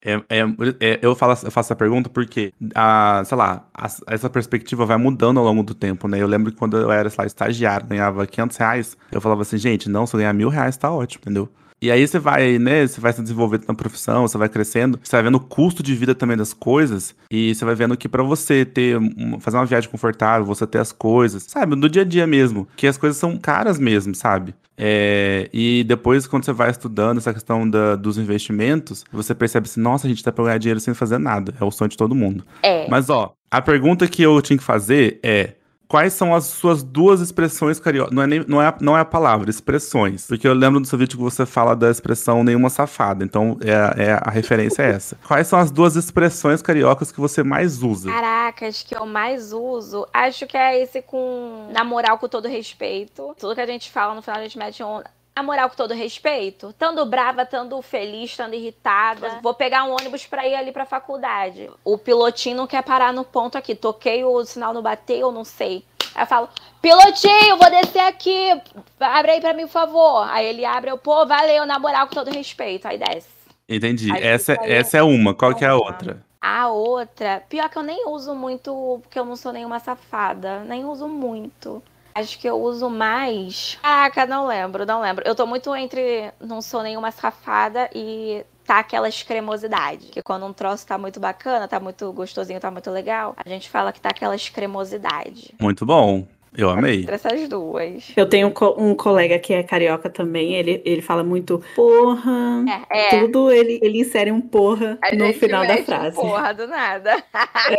[0.06, 0.42] É, é,
[0.82, 4.98] é, eu, falo, eu faço essa pergunta porque, a, sei lá, a, essa perspectiva vai
[4.98, 6.22] mudando ao longo do tempo, né?
[6.22, 9.58] Eu lembro que quando eu era, sei lá, estagiário, ganhava 500 reais, eu falava assim,
[9.58, 11.50] gente, não, se eu ganhar mil reais tá ótimo, entendeu?
[11.84, 15.18] E aí você vai, né, você vai se desenvolvendo na profissão, você vai crescendo, você
[15.18, 18.24] vai vendo o custo de vida também das coisas, e você vai vendo que para
[18.24, 18.98] você ter,
[19.42, 22.88] fazer uma viagem confortável, você ter as coisas, sabe, no dia a dia mesmo, que
[22.88, 24.56] as coisas são caras mesmo, sabe?
[24.78, 29.82] É, e depois, quando você vai estudando essa questão da, dos investimentos, você percebe assim,
[29.82, 31.54] nossa, a gente dá pra ganhar dinheiro sem fazer nada.
[31.60, 32.46] É o sonho de todo mundo.
[32.64, 32.88] É.
[32.90, 35.56] Mas, ó, a pergunta que eu tinha que fazer é:
[35.88, 38.14] quais são as suas duas expressões cariocas?
[38.14, 40.28] Não é, nem, não, é não é a palavra, expressões.
[40.28, 43.24] Porque eu lembro do seu vídeo que você fala da expressão nenhuma safada.
[43.24, 45.18] Então, é, é a referência é essa.
[45.28, 48.12] Quais são as duas expressões cariocas que você mais usa?
[48.12, 53.36] Caracas, que eu mais uso, acho que é esse com na moral com todo respeito.
[53.40, 55.02] Tudo que a gente fala no final a gente mete um
[55.36, 59.40] a moral com todo respeito, tando brava, tando feliz, tando irritada.
[59.42, 61.70] Vou pegar um ônibus para ir ali pra faculdade.
[61.84, 63.74] O pilotinho não quer parar no ponto aqui.
[63.74, 65.84] Toquei o sinal não bateu, não sei.
[66.14, 66.50] Aí eu falo,
[66.82, 68.62] pilotinho, vou descer aqui.
[69.00, 70.28] Abre aí pra mim, por favor.
[70.30, 72.88] Aí ele abre, eu, pô, valeu, na moral, com todo respeito.
[72.88, 73.30] Aí desce.
[73.68, 74.12] Entendi.
[74.12, 75.34] Aí essa, essa é uma.
[75.34, 76.24] Qual que é a outra?
[76.40, 80.60] A outra, pior que eu nem uso muito, porque eu não sou nenhuma safada.
[80.60, 81.82] Nem uso muito.
[82.16, 83.78] Acho que eu uso mais.
[83.82, 85.24] Caraca, não lembro, não lembro.
[85.26, 90.08] Eu tô muito entre não sou nenhuma safada e tá aquela cremosidade.
[90.08, 93.70] Que quando um troço tá muito bacana, tá muito gostosinho, tá muito legal, a gente
[93.70, 95.54] fala que tá aquela cremosidade.
[95.60, 96.26] Muito bom.
[96.56, 97.02] Eu amei.
[97.02, 98.14] Entre essas duas.
[98.16, 102.64] Eu tenho um, co um, colega que é carioca também, ele, ele fala muito porra.
[102.92, 103.10] É, é.
[103.20, 106.16] Tudo ele, ele insere um porra a no final da frase.
[106.16, 107.24] Porra do nada.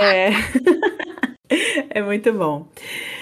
[0.00, 0.30] é.
[1.90, 2.68] É muito bom.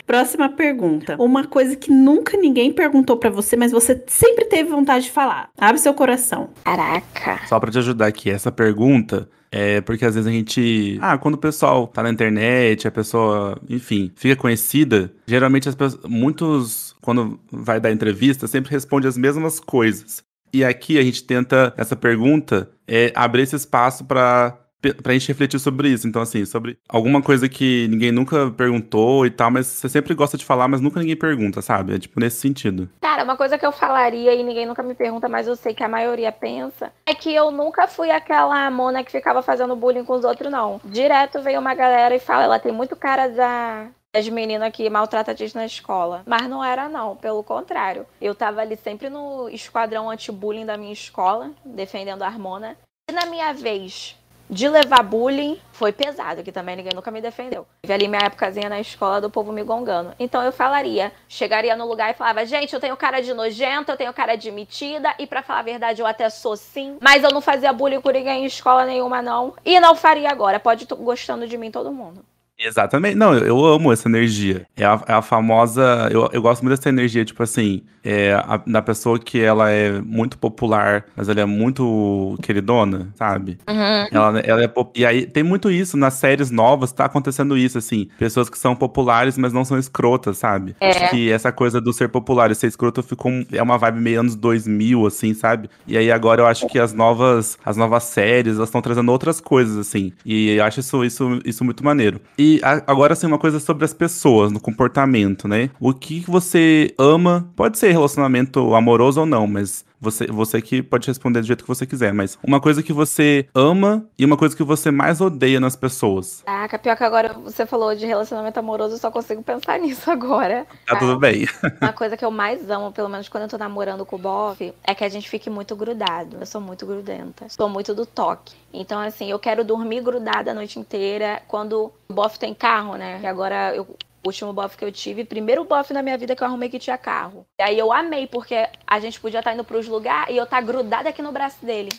[0.07, 1.17] Próxima pergunta.
[1.19, 5.51] Uma coisa que nunca ninguém perguntou para você, mas você sempre teve vontade de falar.
[5.59, 6.51] Abre seu coração.
[6.65, 7.47] Caraca.
[7.47, 10.99] Só para te ajudar aqui, essa pergunta é porque às vezes a gente.
[11.03, 16.03] Ah, quando o pessoal tá na internet, a pessoa, enfim, fica conhecida, geralmente as pessoas.
[16.07, 20.25] Muitos, quando vai dar entrevista, sempre responde as mesmas coisas.
[20.55, 24.59] E aqui a gente tenta, essa pergunta, é abrir esse espaço para
[24.91, 26.09] pra gente refletir sobre isso.
[26.09, 30.37] Então, assim, sobre alguma coisa que ninguém nunca perguntou e tal, mas você sempre gosta
[30.37, 31.95] de falar, mas nunca ninguém pergunta, sabe?
[31.95, 32.89] É tipo nesse sentido.
[33.01, 35.85] Cara, uma coisa que eu falaria e ninguém nunca me pergunta, mas eu sei que
[35.85, 40.15] a maioria pensa, é que eu nunca fui aquela mona que ficava fazendo bullying com
[40.15, 40.81] os outros, não.
[40.85, 45.35] Direto veio uma galera e fala, ela tem muito cara da as meninas que maltrata
[45.35, 46.23] gente na escola.
[46.27, 47.17] Mas não era, não.
[47.17, 48.07] Pelo contrário.
[48.21, 52.77] Eu tava ali sempre no esquadrão anti-bullying da minha escola, defendendo a Harmona.
[53.11, 54.17] E na minha vez
[54.53, 57.67] de levar bullying foi pesado, que também ninguém nunca me defendeu.
[57.83, 60.15] Tive ali minha épocazinha na escola do povo me gongando.
[60.21, 63.97] Então eu falaria, chegaria no lugar e falava, gente, eu tenho cara de nojenta, eu
[63.97, 67.31] tenho cara de metida, e para falar a verdade, eu até sou sim, mas eu
[67.31, 69.55] não fazia bullying com ninguém em escola nenhuma, não.
[69.65, 72.23] E não faria agora, pode gostando de mim todo mundo.
[72.63, 73.17] Exatamente.
[73.17, 74.67] Não, eu, amo essa energia.
[74.77, 76.09] É a, é a famosa.
[76.11, 80.01] Eu, eu gosto muito dessa energia, tipo assim, é, a, da pessoa que ela é
[80.01, 83.59] muito popular, mas ela é muito queridona, sabe?
[83.69, 84.07] Uhum.
[84.11, 87.79] Ela, ela é pop- E aí tem muito isso nas séries novas, tá acontecendo isso,
[87.79, 88.09] assim.
[88.19, 90.77] Pessoas que são populares, mas não são escrotas, sabe?
[90.81, 90.91] É.
[90.91, 93.33] Acho que essa coisa do ser popular e ser escroto ficou.
[93.53, 95.69] É uma vibe meio anos 2000, assim, sabe?
[95.87, 99.41] E aí agora eu acho que as novas, as novas séries, elas estão trazendo outras
[99.41, 100.13] coisas, assim.
[100.25, 102.21] E eu acho isso, isso, isso muito maneiro.
[102.39, 105.71] E a- agora, assim, uma coisa sobre as pessoas, no comportamento, né?
[105.81, 110.83] O que que você ama, pode ser relacionamento amoroso ou não, mas você, você que
[110.83, 114.37] pode responder do jeito que você quiser, mas uma coisa que você ama e uma
[114.37, 116.43] coisa que você mais odeia nas pessoas.
[116.45, 120.67] Caraca, pior que agora você falou de relacionamento amoroso, eu só consigo pensar nisso agora.
[120.85, 121.47] Tá tudo bem.
[121.81, 124.75] Uma coisa que eu mais amo, pelo menos quando eu tô namorando com o Boff,
[124.83, 126.39] é que a gente fique muito grudado.
[126.41, 127.47] Eu sou muito grudenta.
[127.49, 128.55] Sou muito do toque.
[128.73, 131.43] Então, assim, eu quero dormir grudada a noite inteira.
[131.47, 133.21] Quando o Boff tem carro, né?
[133.23, 133.87] E agora eu.
[134.25, 136.79] O último bofe que eu tive, primeiro bofe na minha vida que eu arrumei que
[136.79, 137.45] tinha carro.
[137.59, 140.61] E aí eu amei, porque a gente podia estar indo pros lugares e eu tá
[140.61, 141.91] grudada aqui no braço dele.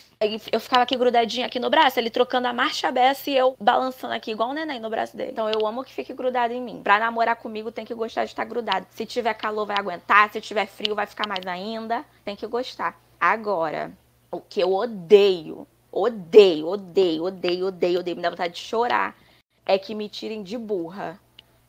[0.50, 4.14] Eu ficava aqui grudadinha aqui no braço, ele trocando a marcha aberta e eu balançando
[4.14, 5.32] aqui igual um neném no braço dele.
[5.32, 6.80] Então eu amo que fique grudado em mim.
[6.82, 8.86] Pra namorar comigo tem que gostar de estar grudado.
[8.90, 12.06] Se tiver calor vai aguentar, se tiver frio vai ficar mais ainda.
[12.24, 12.98] Tem que gostar.
[13.20, 13.92] Agora,
[14.30, 19.14] o que eu odeio, odeio, odeio, odeio, odeio, odeio, me dá vontade de chorar,
[19.66, 21.20] é que me tirem de burra.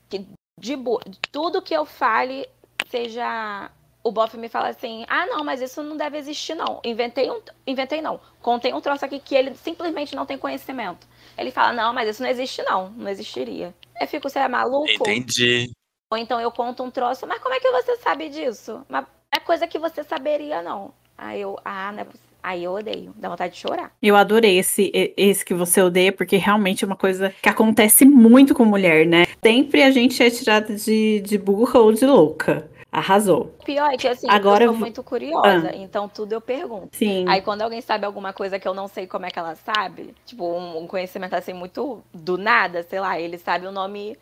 [0.09, 0.25] Que
[0.59, 1.03] de burra.
[1.31, 2.47] Tudo que eu fale
[2.89, 3.71] seja
[4.03, 6.79] o bofe me fala assim: ah, não, mas isso não deve existir, não.
[6.83, 7.41] Inventei um.
[7.65, 8.19] Inventei, não.
[8.41, 11.07] Contei um troço aqui que ele simplesmente não tem conhecimento.
[11.35, 12.89] Ele fala: não, mas isso não existe, não.
[12.91, 13.73] Não existiria.
[13.99, 14.89] Eu fico, você é maluco?
[14.89, 15.71] Entendi.
[16.11, 18.85] Ou então eu conto um troço, mas como é que você sabe disso?
[18.87, 20.93] Mas é coisa que você saberia, não.
[21.17, 22.34] Aí eu, ah, não é possível.
[22.47, 23.91] Aí eu odeio, dá vontade de chorar.
[23.99, 28.53] Eu adorei esse, esse que você odeia, porque realmente é uma coisa que acontece muito
[28.53, 29.25] com mulher, né?
[29.43, 32.69] Sempre a gente é tirada de, de burra ou de louca.
[32.91, 33.53] Arrasou.
[33.65, 35.75] Pior é que assim, Agora eu eu sou vou- muito curiosa, Ah.
[35.75, 36.89] então tudo eu pergunto.
[36.95, 37.25] Sim.
[37.27, 40.13] Aí quando alguém sabe alguma coisa que eu não sei como é que ela sabe,
[40.25, 44.15] tipo, um, um conhecimento assim muito do nada, sei lá, ele sabe o nome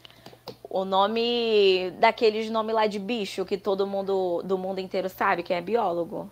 [0.70, 5.56] o nome daqueles nomes lá de bicho que todo mundo do mundo inteiro sabe, quem
[5.56, 6.30] é biólogo.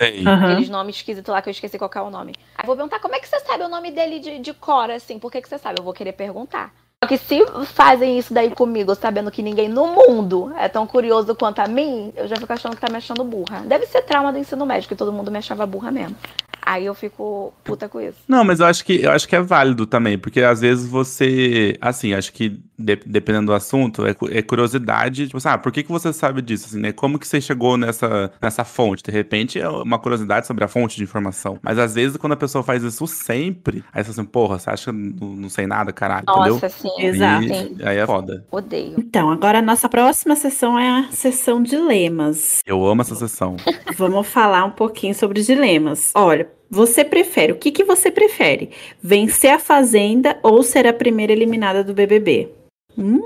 [0.00, 0.26] Sei.
[0.26, 0.52] Aham.
[0.52, 2.32] Aqueles nomes esquisitos lá que eu esqueci qual é o nome.
[2.56, 4.90] Aí eu vou perguntar, como é que você sabe o nome dele de, de cor,
[4.90, 5.18] assim?
[5.18, 5.80] Por que, que você sabe?
[5.80, 6.72] Eu vou querer perguntar.
[7.02, 11.34] Só que se fazem isso daí comigo, sabendo que ninguém no mundo é tão curioso
[11.34, 13.60] quanto a mim, eu já fico achando que tá me achando burra.
[13.60, 16.16] Deve ser trauma do ensino médio, que todo mundo me achava burra mesmo.
[16.60, 18.18] Aí eu fico puta com isso.
[18.26, 21.78] Não, mas eu acho que eu acho que é válido também, porque às vezes você,
[21.80, 25.82] assim, acho que de- dependendo do assunto, é, é curiosidade, tipo assim, ah, por que
[25.82, 26.92] que você sabe disso, assim, né?
[26.92, 29.02] Como que você chegou nessa, nessa fonte?
[29.02, 31.58] De repente é uma curiosidade sobre a fonte de informação.
[31.62, 34.84] Mas às vezes quando a pessoa faz isso sempre, aí você assim, porra, você acha
[34.84, 36.54] que eu não, não sei nada, caralho, entendeu?
[36.54, 36.88] Nossa, sim.
[36.98, 37.44] Exato.
[37.82, 38.44] Aí é foda.
[38.50, 38.94] odeio.
[38.98, 42.60] Então, agora a nossa próxima sessão é a sessão dilemas.
[42.66, 43.56] Eu amo essa sessão.
[43.96, 46.12] Vamos falar um pouquinho sobre dilemas.
[46.14, 48.70] Olha, você prefere, o que, que você prefere?
[49.02, 52.52] Vencer a Fazenda ou ser a primeira eliminada do BBB?
[52.98, 53.20] Hum,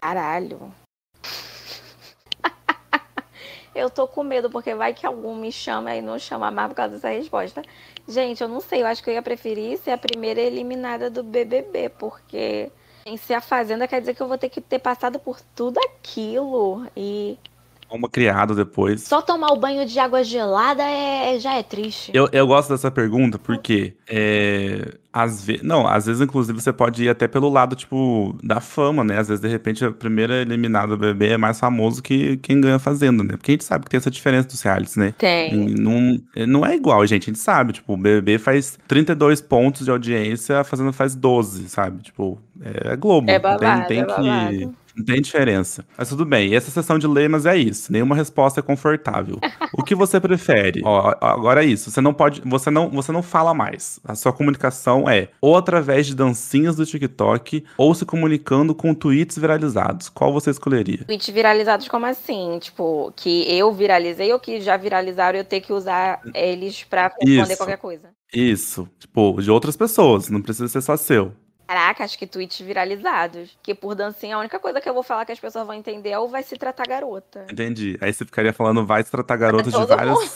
[0.00, 0.72] Caralho.
[3.74, 6.74] eu tô com medo, porque vai que algum me chama e não chama mais por
[6.74, 7.62] causa dessa resposta.
[8.08, 11.22] Gente, eu não sei, eu acho que eu ia preferir ser a primeira eliminada do
[11.22, 12.70] BBB, porque
[13.04, 15.78] em ser a Fazenda quer dizer que eu vou ter que ter passado por tudo
[15.80, 16.86] aquilo.
[16.96, 17.38] E
[17.90, 19.02] Uma criada depois.
[19.02, 22.10] só tomar o banho de água gelada é, já é triste.
[22.14, 27.02] Eu, eu gosto dessa pergunta porque é, às vezes, não, às vezes inclusive você pode
[27.02, 29.18] ir até pelo lado tipo da fama, né?
[29.18, 32.78] Às vezes de repente a primeira eliminada do bebê é mais famoso que quem ganha
[32.78, 33.30] fazenda, né?
[33.36, 35.12] Porque a gente sabe que tem essa diferença dos realities, né?
[35.18, 35.70] Tem.
[35.70, 37.24] E Não, não é igual, gente.
[37.24, 41.68] A gente sabe, tipo, o BBB faz 32 pontos de audiência, a Fazenda faz 12,
[41.68, 42.00] sabe?
[42.00, 43.28] Tipo, é, é Globo.
[43.28, 44.70] É não tem, babado, tem é que.
[45.04, 45.84] Tem diferença.
[45.96, 46.48] Mas tudo bem.
[46.48, 47.92] E essa sessão de lemas é isso.
[47.92, 49.38] Nenhuma resposta é confortável.
[49.72, 50.82] o que você prefere?
[50.84, 51.90] Ó, agora é isso.
[51.90, 52.42] Você não pode.
[52.44, 54.00] Você não, você não fala mais.
[54.04, 59.38] A sua comunicação é ou através de dancinhas do TikTok ou se comunicando com tweets
[59.38, 60.08] viralizados.
[60.08, 61.04] Qual você escolheria?
[61.04, 62.58] Tweets viralizados como assim?
[62.60, 67.12] Tipo, que eu viralizei ou que já viralizaram e eu ter que usar eles pra
[67.20, 67.56] responder Isso.
[67.56, 68.10] qualquer coisa?
[68.32, 68.88] Isso.
[68.98, 70.28] Tipo, de outras pessoas.
[70.28, 71.32] Não precisa ser só seu.
[71.68, 73.58] Caraca, acho que tweets viralizados.
[73.62, 76.08] Que por dancinha a única coisa que eu vou falar que as pessoas vão entender
[76.08, 77.44] é o vai se tratar garota.
[77.50, 77.98] Entendi.
[78.00, 80.14] Aí você ficaria falando vai se tratar garotas de Todo várias.
[80.18, 80.30] mundo.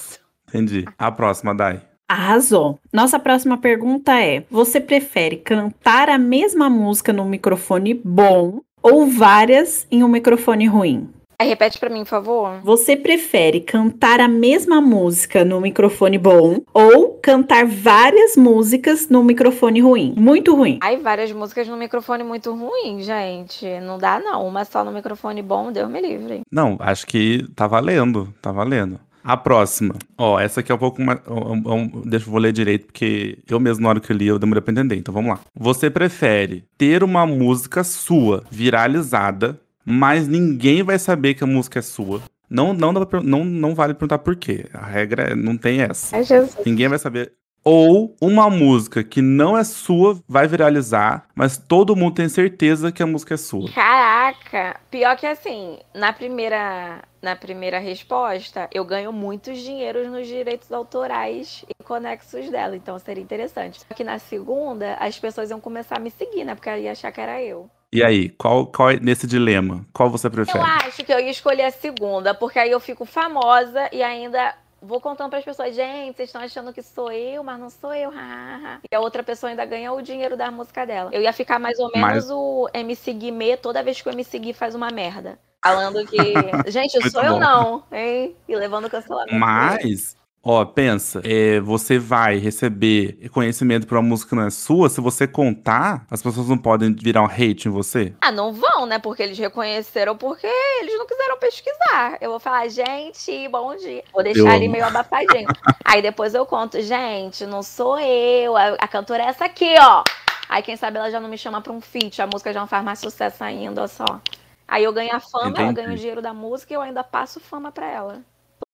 [0.48, 0.84] Entendi.
[0.98, 1.80] A próxima, Dai.
[2.06, 2.78] arrasou.
[2.92, 9.86] Nossa próxima pergunta é: você prefere cantar a mesma música num microfone bom ou várias
[9.90, 11.08] em um microfone ruim?
[11.44, 12.60] Repete pra mim, por favor.
[12.62, 19.80] Você prefere cantar a mesma música no microfone bom ou cantar várias músicas no microfone
[19.80, 20.14] ruim?
[20.16, 20.78] Muito ruim.
[20.82, 23.66] Ai, várias músicas no microfone muito ruim, gente.
[23.80, 24.46] Não dá, não.
[24.46, 26.40] Uma só no microfone bom, Deus me livre.
[26.50, 28.98] Não, acho que tá valendo, tá valendo.
[29.24, 29.94] A próxima.
[30.18, 31.20] Ó, essa aqui é um pouco mais.
[31.28, 34.26] um- um- deixa eu vou ler direito, porque eu mesmo, na hora que eu li,
[34.26, 34.96] eu demorei pra entender.
[34.96, 35.38] Então vamos lá.
[35.54, 41.82] Você prefere ter uma música sua viralizada, mas ninguém vai saber que a música é
[41.82, 42.22] sua.
[42.48, 44.66] Não, não, dá pra não, não vale perguntar por quê.
[44.74, 46.16] A regra é, não tem essa.
[46.16, 46.64] Ai, Jesus.
[46.66, 47.32] Ninguém vai saber.
[47.64, 53.02] Ou uma música que não é sua vai viralizar, mas todo mundo tem certeza que
[53.02, 53.70] a música é sua.
[53.72, 54.80] Caraca!
[54.90, 61.64] Pior que assim, na primeira, na primeira resposta, eu ganho muitos dinheiros nos direitos autorais
[61.68, 63.78] e conexos dela, então seria interessante.
[63.78, 66.56] Só que na segunda, as pessoas iam começar a me seguir, né?
[66.56, 67.70] Porque ia achar que era eu.
[67.92, 69.84] E aí, qual, qual é nesse dilema?
[69.92, 70.58] Qual você prefere?
[70.58, 74.54] Eu acho que eu ia escolher a segunda, porque aí eu fico famosa e ainda
[74.80, 77.94] vou contando para as pessoas, gente, vocês estão achando que sou eu, mas não sou
[77.94, 78.10] eu.
[78.10, 81.10] hahaha." e a outra pessoa ainda ganha o dinheiro da música dela.
[81.12, 84.38] Eu ia ficar mais ou menos Mas- o MC Guimê toda vez que o MC
[84.38, 85.38] Gui faz uma merda.
[85.62, 86.16] Falando que,
[86.72, 87.40] gente, sou eu bom.
[87.40, 88.34] não, hein?
[88.48, 89.34] E levando cancelamento.
[89.38, 94.88] Mas, ó, pensa, é, você vai receber conhecimento pra uma música que não é sua,
[94.88, 98.12] se você contar, as pessoas não podem virar um hate em você?
[98.20, 98.98] Ah, não vão, né?
[98.98, 100.46] Porque eles reconheceram, porque
[100.80, 102.18] eles não quiseram pesquisar.
[102.20, 104.02] Eu vou falar, gente, bom dia.
[104.12, 104.72] Vou deixar Eu ali amo.
[104.72, 105.48] meio abafadinho.
[105.84, 108.56] Aí depois eu conto, gente, não sou eu.
[108.56, 110.02] A, a cantora é essa aqui, ó.
[110.48, 112.20] Aí quem sabe ela já não me chama pra um feat.
[112.20, 114.20] A música já não faz mais sucesso ainda, olha só.
[114.68, 115.74] Aí eu ganho a fama, ela Entendi.
[115.74, 118.22] ganha o dinheiro da música e eu ainda passo fama pra ela.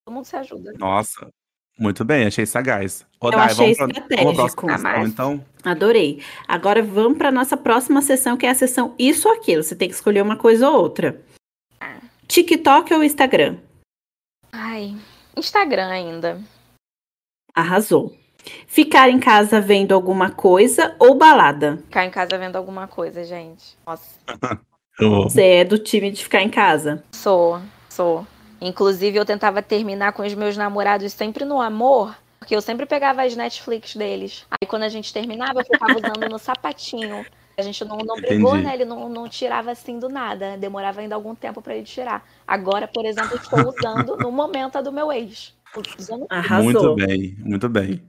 [0.05, 0.73] Todo mundo se ajuda.
[0.79, 1.29] Nossa,
[1.79, 3.07] muito bem, achei sagaz.
[3.21, 4.71] Ô, Eu Dai, achei vamos pra, vamos pra estratégico.
[4.71, 5.45] Ah, então?
[5.65, 6.23] Adorei.
[6.47, 9.63] Agora vamos para nossa próxima sessão, que é a sessão Isso ou Aquilo.
[9.63, 11.21] Você tem que escolher uma coisa ou outra.
[12.27, 13.57] TikTok ou Instagram?
[14.53, 14.95] Ai,
[15.37, 16.41] Instagram ainda.
[17.55, 18.17] Arrasou.
[18.67, 21.79] Ficar em casa vendo alguma coisa ou balada?
[21.85, 23.77] Ficar em casa vendo alguma coisa, gente.
[23.87, 24.19] Nossa.
[25.01, 27.05] Eu- Você é do time de ficar em casa.
[27.13, 28.27] Sou, sou.
[28.61, 33.23] Inclusive, eu tentava terminar com os meus namorados sempre no amor, porque eu sempre pegava
[33.23, 34.47] as Netflix deles.
[34.51, 37.25] Aí, quando a gente terminava, eu ficava usando no sapatinho.
[37.57, 38.67] A gente não, não brigou, Entendi.
[38.67, 38.75] né?
[38.75, 40.57] Ele não, não tirava assim do nada.
[40.57, 42.25] Demorava ainda algum tempo pra ele tirar.
[42.47, 45.53] Agora, por exemplo, eu estou usando no momento a do meu ex.
[45.99, 46.65] Usando Arrasou.
[46.65, 48.01] Muito bem, muito bem.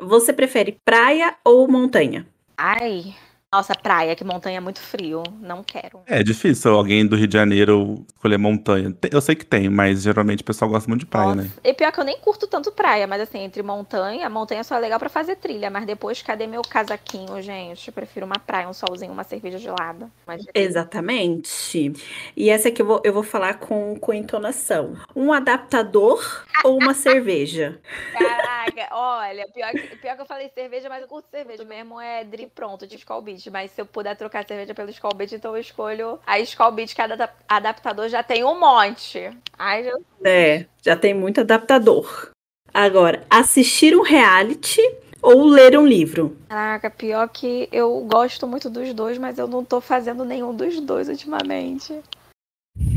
[0.00, 2.26] Você prefere praia ou montanha?
[2.56, 3.14] Ai,
[3.50, 5.22] nossa, praia, que montanha é muito frio.
[5.40, 6.02] Não quero.
[6.06, 8.94] É difícil alguém do Rio de Janeiro escolher montanha.
[9.10, 11.42] Eu sei que tem, mas geralmente o pessoal gosta muito de praia, Nossa.
[11.42, 11.50] né?
[11.64, 14.80] E pior que eu nem curto tanto praia, mas assim, entre montanha, montanha só é
[14.80, 17.88] legal pra fazer trilha, mas depois, cadê meu casaquinho, gente?
[17.88, 20.10] Eu prefiro uma praia, um solzinho, uma cerveja gelada.
[20.26, 20.44] Mas...
[20.54, 21.94] Exatamente.
[22.36, 24.94] E essa aqui eu vou, eu vou falar com, com entonação.
[25.16, 27.80] Um adaptador ou uma cerveja?
[28.12, 32.24] Caraca, olha, pior que, pior que eu falei cerveja, mas eu curto cerveja mesmo, é
[32.24, 33.50] drip pronto, de Skol Beach.
[33.50, 36.94] Mas se eu puder trocar cerveja pelo Skol Beach, então eu escolho a Skol Beach,
[36.94, 39.30] que cada adaptador já tem um monte.
[39.56, 40.04] Ai, Jesus.
[40.24, 42.30] É, já tem muito adaptador.
[42.74, 44.82] Agora, assistir um reality
[45.22, 46.36] ou ler um livro?
[46.48, 50.78] Caraca, pior que eu gosto muito dos dois, mas eu não tô fazendo nenhum dos
[50.80, 51.98] dois ultimamente.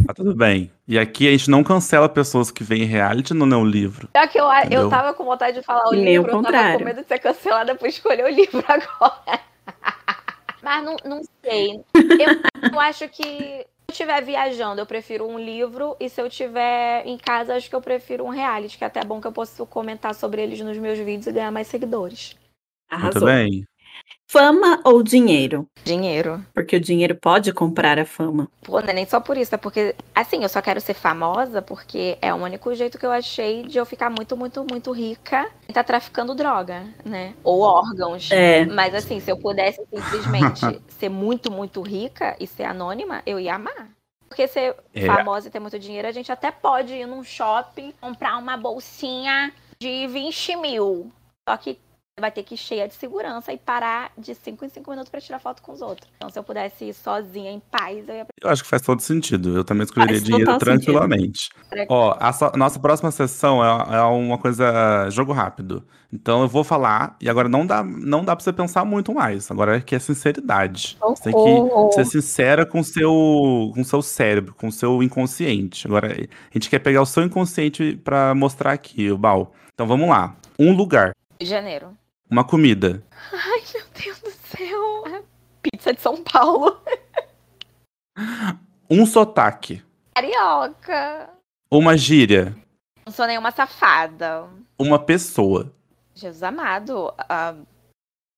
[0.05, 0.71] Tá tudo bem.
[0.87, 4.09] E aqui a gente não cancela pessoas que veem reality no não livro.
[4.09, 6.43] Pior que eu, eu tava com vontade de falar o Nem o livro, eu tava
[6.43, 6.79] contrário.
[6.79, 9.39] com medo de ser cancelada por escolher o livro agora.
[10.61, 11.83] Mas não, não sei.
[11.95, 15.95] Eu, eu acho que se eu estiver viajando, eu prefiro um livro.
[15.99, 19.03] E se eu estiver em casa, acho que eu prefiro um reality, que é até
[19.03, 22.35] bom que eu posso comentar sobre eles nos meus vídeos e ganhar mais seguidores.
[22.91, 23.27] Muito Arrasou.
[23.27, 23.65] bem.
[24.29, 25.67] Fama ou dinheiro?
[25.83, 26.45] Dinheiro.
[26.53, 28.47] Porque o dinheiro pode comprar a fama.
[28.63, 31.61] Pô, não é nem só por isso, é porque, assim, eu só quero ser famosa
[31.61, 35.49] porque é o único jeito que eu achei de eu ficar muito, muito, muito rica
[35.67, 37.33] e tá traficando droga, né?
[37.43, 38.31] Ou órgãos.
[38.31, 38.65] É.
[38.65, 43.55] Mas assim, se eu pudesse simplesmente ser muito, muito rica e ser anônima, eu ia
[43.55, 43.89] amar.
[44.29, 45.05] Porque ser É.
[45.07, 49.51] famosa e ter muito dinheiro, a gente até pode ir num shopping, comprar uma bolsinha
[49.81, 51.11] de 20 mil.
[51.49, 51.77] Só que
[52.21, 55.19] vai ter que ir cheia de segurança e parar de 5 em 5 minutos pra
[55.19, 56.07] tirar foto com os outros.
[56.15, 59.01] Então, se eu pudesse ir sozinha, em paz, eu ia Eu acho que faz todo
[59.01, 59.57] sentido.
[59.57, 61.49] Eu também escolheria Faz dinheiro tranquilamente.
[61.69, 61.87] sentido.
[61.89, 65.83] Ó, a so- nossa próxima sessão é, é uma coisa jogo rápido.
[66.13, 69.49] Então eu vou falar e agora não dá, não dá para você pensar muito mais.
[69.49, 70.97] Agora é que é sinceridade.
[71.01, 73.09] Você tem que ser sincera com o seu,
[73.73, 75.87] com o seu cérebro, com o seu inconsciente.
[75.87, 79.53] Agora a gente quer pegar o seu inconsciente pra mostrar aqui, o Bal.
[79.73, 80.35] Então vamos lá.
[80.59, 81.97] Um lugar, Janeiro.
[82.31, 85.23] Uma comida, Ai, meu Deus do céu.
[85.61, 86.81] Pizza de São Paulo.
[88.89, 89.83] um sotaque,
[90.15, 91.29] Carioca.
[91.69, 92.55] Uma gíria.
[93.05, 94.47] Não sou nenhuma safada.
[94.79, 95.73] Uma pessoa.
[96.15, 97.13] Jesus amado.
[97.17, 97.55] ah,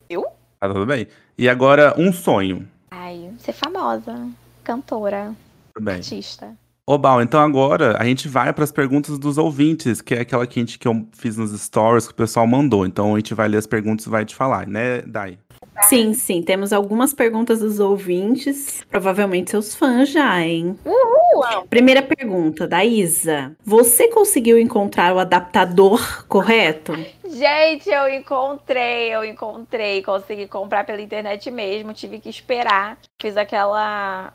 [0.10, 0.24] eu?
[0.60, 1.08] Tá tudo bem.
[1.38, 2.70] E agora, um sonho.
[2.92, 4.30] Ai, ser famosa.
[4.64, 5.36] Cantora.
[5.74, 5.96] Tudo bem.
[5.96, 6.56] Artista.
[6.86, 10.46] Ô, Bal, então agora a gente vai para as perguntas dos ouvintes, que é aquela
[10.46, 12.86] que, a gente, que eu fiz nos stories que o pessoal mandou.
[12.86, 15.38] Então a gente vai ler as perguntas e vai te falar, né, Dai?
[15.84, 16.42] Sim, sim.
[16.42, 18.86] Temos algumas perguntas dos ouvintes.
[18.90, 20.78] Provavelmente seus fãs já, hein?
[20.86, 21.66] Uhul!
[21.70, 23.56] Primeira pergunta, da Isa.
[23.64, 26.94] Você conseguiu encontrar o adaptador correto?
[27.26, 30.04] Gente, eu encontrei, eu encontrei.
[30.04, 31.94] Consegui comprar pela internet mesmo.
[31.94, 32.98] Tive que esperar.
[33.22, 34.34] Fiz aquela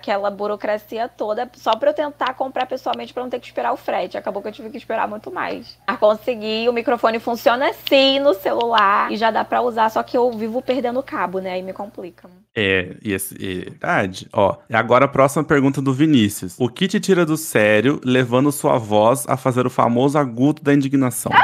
[0.00, 3.76] aquela burocracia toda só pra eu tentar comprar pessoalmente pra não ter que esperar o
[3.76, 4.16] frete.
[4.16, 5.76] Acabou que eu tive que esperar muito mais.
[5.86, 10.16] Mas consegui, o microfone funciona assim no celular e já dá pra usar, só que
[10.16, 11.52] eu vivo perdendo o cabo, né?
[11.52, 12.28] Aí me complica.
[12.56, 14.26] É, e esse, e- verdade.
[14.32, 16.56] Ó, e agora a próxima pergunta do Vinícius.
[16.58, 20.72] O que te tira do sério, levando sua voz a fazer o famoso agudo da
[20.72, 21.30] indignação?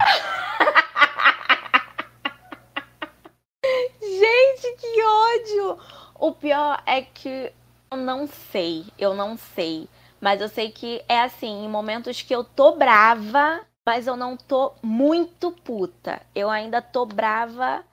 [4.00, 5.78] Gente, que ódio!
[6.18, 7.52] O pior é que
[7.90, 9.88] eu não sei, eu não sei.
[10.20, 14.36] Mas eu sei que é assim, em momentos que eu tô brava, mas eu não
[14.36, 16.20] tô muito puta.
[16.34, 17.84] Eu ainda tô brava,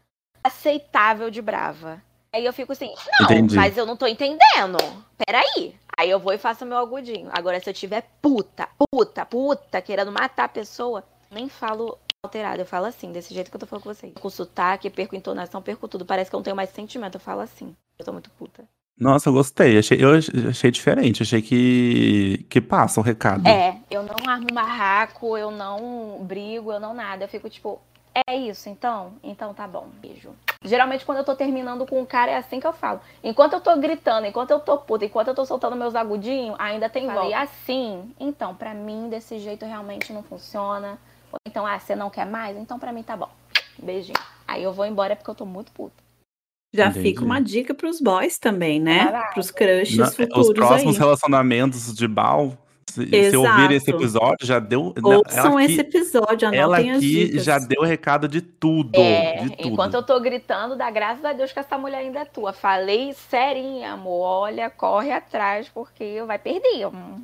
[0.44, 2.02] aceitável de brava.
[2.34, 3.56] Aí eu fico assim, não, Entendi.
[3.56, 4.78] mas eu não tô entendendo.
[5.24, 5.76] Peraí.
[5.96, 7.30] Aí eu vou e faço meu agudinho.
[7.32, 12.62] Agora, se eu tiver puta, puta, puta, querendo matar a pessoa, nem falo alterado.
[12.62, 14.14] Eu falo assim, desse jeito que eu tô falando com vocês.
[14.20, 16.06] Com sotaque, perco entonação, perco tudo.
[16.06, 17.16] Parece que eu não tenho mais sentimento.
[17.16, 17.76] Eu falo assim.
[18.00, 18.68] Eu tô muito puta.
[18.98, 19.78] Nossa, eu gostei.
[19.78, 20.12] Achei, eu
[20.50, 21.24] achei diferente.
[21.24, 23.48] Achei que, que passa um recado.
[23.48, 27.24] É, eu não armo barraco, eu não brigo, eu não nada.
[27.24, 27.82] Eu fico tipo,
[28.28, 29.14] é isso então?
[29.24, 30.30] Então tá bom, beijo.
[30.64, 33.02] Geralmente quando eu tô terminando com o cara é assim que eu falo.
[33.24, 36.88] Enquanto eu tô gritando, enquanto eu tô puta, enquanto eu tô soltando meus agudinhos, ainda
[36.88, 37.30] tem volta.
[37.30, 41.00] E assim, então, pra mim desse jeito realmente não funciona.
[41.32, 42.56] Ou então, ah, você não quer mais?
[42.56, 43.30] Então pra mim tá bom.
[43.82, 44.20] Beijinho.
[44.48, 46.03] Aí eu vou embora porque eu tô muito puta.
[46.76, 47.10] Já Entendi.
[47.10, 49.06] fica uma dica pros boys também, né?
[49.06, 49.34] Caraca.
[49.34, 51.00] Pros crushes Na- futuros os próximos aí.
[51.00, 52.58] relacionamentos de Bal,
[52.90, 54.94] se, se ouvir esse episódio, já deu.
[55.04, 57.44] Ouçam ela esse aqui, episódio, ela anotem as aqui dicas.
[57.44, 59.00] já deu o recado de tudo.
[59.00, 59.68] É, de tudo.
[59.70, 62.52] enquanto eu tô gritando, dá graças a Deus que essa mulher ainda é tua.
[62.54, 64.22] Falei serinha, amor.
[64.24, 66.88] Olha, corre atrás, porque vai perder.
[66.88, 67.22] Hum.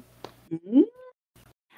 [0.52, 0.86] Hum.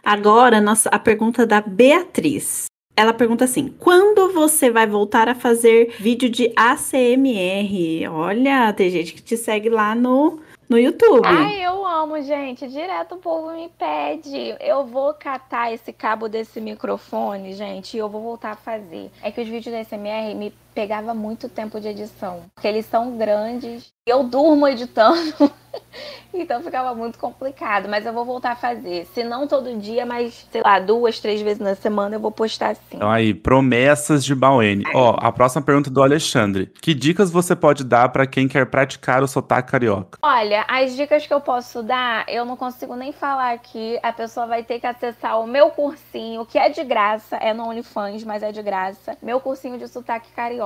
[0.04, 2.66] Agora, nossa, a pergunta da Beatriz.
[2.96, 8.10] Ela pergunta assim: quando você vai voltar a fazer vídeo de ACMR?
[8.12, 10.40] Olha, tem gente que te segue lá no,
[10.70, 11.26] no YouTube.
[11.26, 12.68] Ai, eu amo, gente.
[12.68, 14.56] Direto o povo me pede.
[14.60, 19.12] Eu vou catar esse cabo desse microfone, gente, e eu vou voltar a fazer.
[19.22, 22.42] É que os vídeos da SMR me pegava muito tempo de edição.
[22.54, 23.92] Porque eles são grandes.
[24.06, 25.52] Eu durmo editando.
[26.34, 27.88] então ficava muito complicado.
[27.88, 29.06] Mas eu vou voltar a fazer.
[29.14, 32.76] Se não todo dia, mas, sei lá, duas, três vezes na semana eu vou postar
[32.76, 32.96] sim.
[32.96, 34.84] Então aí, promessas de Bauene.
[34.94, 36.72] Ó, a próxima pergunta do Alexandre.
[36.82, 40.18] Que dicas você pode dar pra quem quer praticar o sotaque carioca?
[40.22, 44.00] Olha, as dicas que eu posso dar, eu não consigo nem falar aqui.
[44.02, 47.68] A pessoa vai ter que acessar o meu cursinho, que é de graça, é no
[47.68, 49.18] OnlyFans, mas é de graça.
[49.22, 50.61] Meu cursinho de sotaque carioca.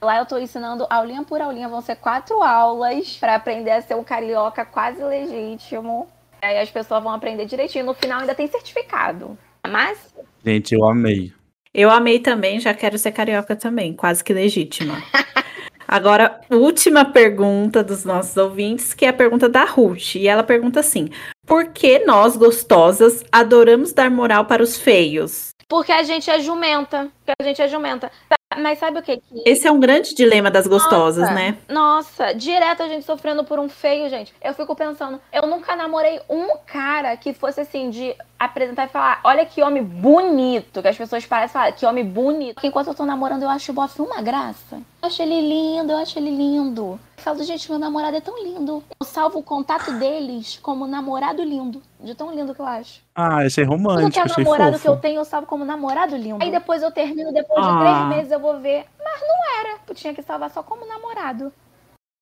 [0.00, 3.94] Lá eu tô ensinando aulinha por aulinha, vão ser quatro aulas pra aprender a ser
[3.94, 6.08] um carioca quase legítimo.
[6.42, 7.84] Aí as pessoas vão aprender direitinho.
[7.84, 9.38] No final ainda tem certificado.
[9.66, 10.12] Mas
[10.44, 11.32] Gente, eu amei.
[11.72, 15.02] Eu amei também, já quero ser carioca também, quase que legítima.
[15.88, 20.16] Agora, última pergunta dos nossos ouvintes, que é a pergunta da Ruth.
[20.16, 21.08] E ela pergunta assim:
[21.46, 25.52] Por que nós, gostosas, adoramos dar moral para os feios?
[25.72, 27.10] porque a gente é jumenta.
[27.24, 28.12] Porque a gente é jumenta.
[28.58, 29.16] Mas sabe o que?
[29.16, 31.34] que Esse é um grande dilema das gostosas, Nossa.
[31.34, 31.58] né?
[31.68, 34.34] Nossa, direto a gente sofrendo por um feio, gente.
[34.42, 39.20] Eu fico pensando, eu nunca namorei um cara que fosse assim, de apresentar e falar,
[39.24, 42.64] olha que homem bonito, que as pessoas parecem falar, que homem bonito.
[42.64, 44.76] Enquanto eu tô namorando, eu acho o bofe uma graça.
[44.76, 46.98] Eu acho ele lindo, eu acho ele lindo.
[47.22, 48.82] Eu falo, gente, meu namorado é tão lindo.
[48.98, 51.80] Eu salvo o contato deles como namorado lindo.
[52.00, 53.00] De tão lindo que eu acho.
[53.14, 54.82] Ah, achei Tudo romântico, que é achei namorado fofo.
[54.82, 56.42] que eu tenho, eu salvo como namorado lindo.
[56.42, 57.78] Aí depois eu termino, depois de Ah.
[57.78, 58.86] três meses eu vou ver.
[59.02, 59.78] Mas não era.
[59.86, 61.52] Eu tinha que salvar só como namorado.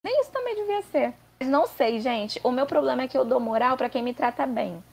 [0.05, 1.14] Nem isso também devia ser.
[1.40, 2.38] Mas não sei, gente.
[2.44, 4.84] O meu problema é que eu dou moral pra quem me trata bem.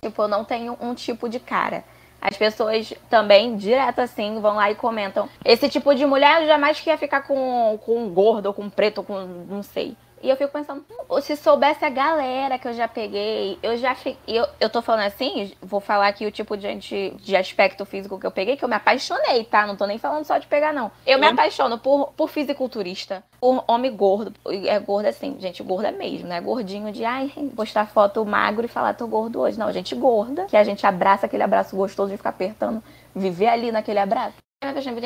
[0.00, 1.84] Tipo, eu não tenho um tipo de cara.
[2.20, 5.28] As pessoas também, direto assim, vão lá e comentam.
[5.44, 8.70] Esse tipo de mulher eu jamais queria ficar com, com um gordo, ou com um
[8.70, 9.18] preto, ou com.
[9.48, 9.96] não sei.
[10.22, 10.84] E eu fico pensando,
[11.22, 14.16] se soubesse a galera que eu já peguei, eu já fiquei.
[14.26, 18.26] Eu, eu tô falando assim, vou falar aqui o tipo de, de aspecto físico que
[18.26, 19.66] eu peguei, que eu me apaixonei, tá?
[19.66, 20.90] Não tô nem falando só de pegar, não.
[21.06, 24.34] Eu me apaixono por, por fisiculturista, por homem gordo.
[24.66, 26.40] É gordo assim, gente, gordo é mesmo, né?
[26.40, 29.58] Gordinho de, ai, postar foto magro e falar tô gordo hoje.
[29.58, 32.82] Não, gente gorda, que a gente abraça aquele abraço gostoso de ficar apertando,
[33.14, 34.47] viver ali naquele abraço.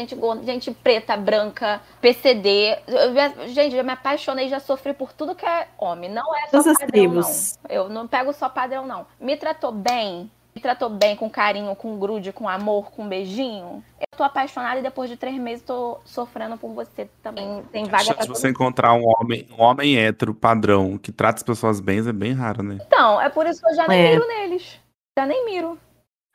[0.02, 2.78] Gente gorda, gente preta, branca, PCD.
[2.86, 6.10] Eu, gente, eu me apaixonei, já sofri por tudo que é homem.
[6.10, 7.58] Não é só padrão, tribos.
[7.62, 7.70] não.
[7.76, 9.06] Eu não pego só padrão, não.
[9.20, 13.84] Me tratou bem, me tratou bem, com carinho, com grude, com amor, com beijinho.
[14.00, 17.62] Eu tô apaixonada e depois de três meses tô sofrendo por você também.
[17.70, 21.78] Tem vaga pra você encontrar um homem, um homem hétero padrão que trata as pessoas
[21.78, 22.78] bem é bem raro, né?
[22.86, 24.10] Então, é por isso que eu já nem é.
[24.12, 24.80] miro neles.
[25.18, 25.78] Já nem miro.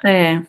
[0.06, 0.42] É.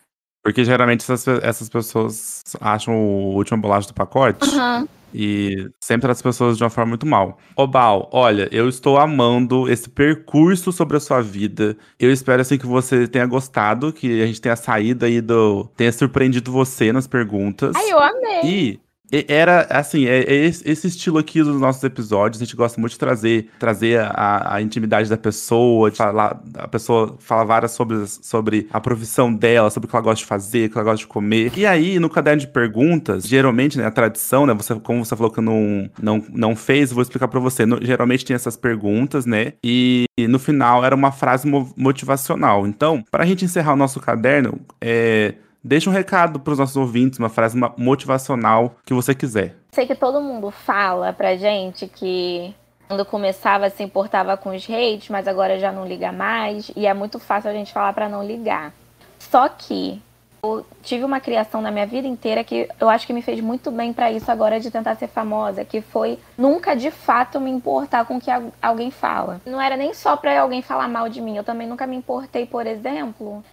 [0.43, 4.49] Porque geralmente essas, essas pessoas acham o último bolacha do pacote.
[4.49, 4.87] Uhum.
[5.13, 7.37] E sempre as pessoas de uma forma muito mal.
[7.55, 11.75] Obal, olha, eu estou amando esse percurso sobre a sua vida.
[11.99, 15.69] Eu espero assim que você tenha gostado, que a gente tenha saído aí do.
[15.75, 17.75] tenha surpreendido você nas perguntas.
[17.75, 18.41] Ai, eu amei.
[18.43, 18.79] E
[19.27, 22.99] era, assim, é, é, esse estilo aqui dos nossos episódios, a gente gosta muito de
[22.99, 28.67] trazer, trazer a, a intimidade da pessoa, de falar, a pessoa fala várias sobre, sobre
[28.71, 31.07] a profissão dela, sobre o que ela gosta de fazer, o que ela gosta de
[31.07, 31.51] comer.
[31.57, 35.31] E aí, no caderno de perguntas, geralmente, né, a tradição, né, você, como você falou
[35.31, 37.65] que não, não, não fez, vou explicar para você.
[37.65, 42.67] No, geralmente tem essas perguntas, né, e, e no final era uma frase motivacional.
[42.67, 46.77] Então, para a gente encerrar o nosso caderno, é Deixa um recado para os nossos
[46.77, 49.55] ouvintes, uma frase motivacional que você quiser.
[49.71, 52.55] Sei que todo mundo fala pra gente que
[52.87, 56.93] quando começava se importava com os hates, mas agora já não liga mais, e é
[56.93, 58.73] muito fácil a gente falar para não ligar.
[59.19, 60.01] Só que
[60.41, 63.69] eu tive uma criação na minha vida inteira que eu acho que me fez muito
[63.69, 68.05] bem para isso agora de tentar ser famosa, que foi nunca de fato me importar
[68.05, 68.31] com o que
[68.61, 69.41] alguém fala.
[69.45, 72.45] Não era nem só para alguém falar mal de mim, eu também nunca me importei,
[72.45, 73.43] por exemplo,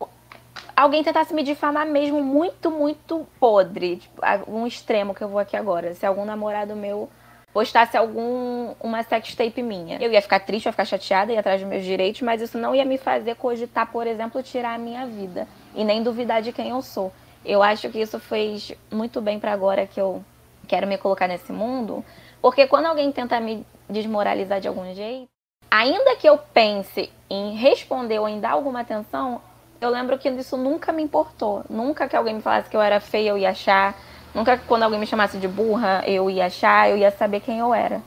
[0.77, 3.97] alguém tentasse me difamar mesmo muito, muito podre.
[3.97, 5.95] Tipo, um extremo que eu vou aqui agora.
[5.95, 7.09] Se algum namorado meu
[7.57, 9.97] postasse algum uma sextape minha.
[9.99, 12.59] Eu ia ficar triste, eu ia ficar chateada, ia atrás dos meus direitos, mas isso
[12.59, 16.53] não ia me fazer cogitar, por exemplo, tirar a minha vida e nem duvidar de
[16.53, 17.11] quem eu sou.
[17.43, 20.23] Eu acho que isso fez muito bem para agora que eu
[20.69, 22.05] quero me colocar nesse mundo,
[22.43, 25.29] porque quando alguém tenta me desmoralizar de algum jeito,
[25.71, 29.41] ainda que eu pense em responder ou em dar alguma atenção,
[29.87, 31.65] eu lembro que isso nunca me importou.
[31.71, 33.95] Nunca que alguém me falasse que eu era feia, eu ia achar.
[34.35, 37.59] Nunca que quando alguém me chamasse de burra, eu ia achar, eu ia saber quem
[37.59, 38.03] eu era.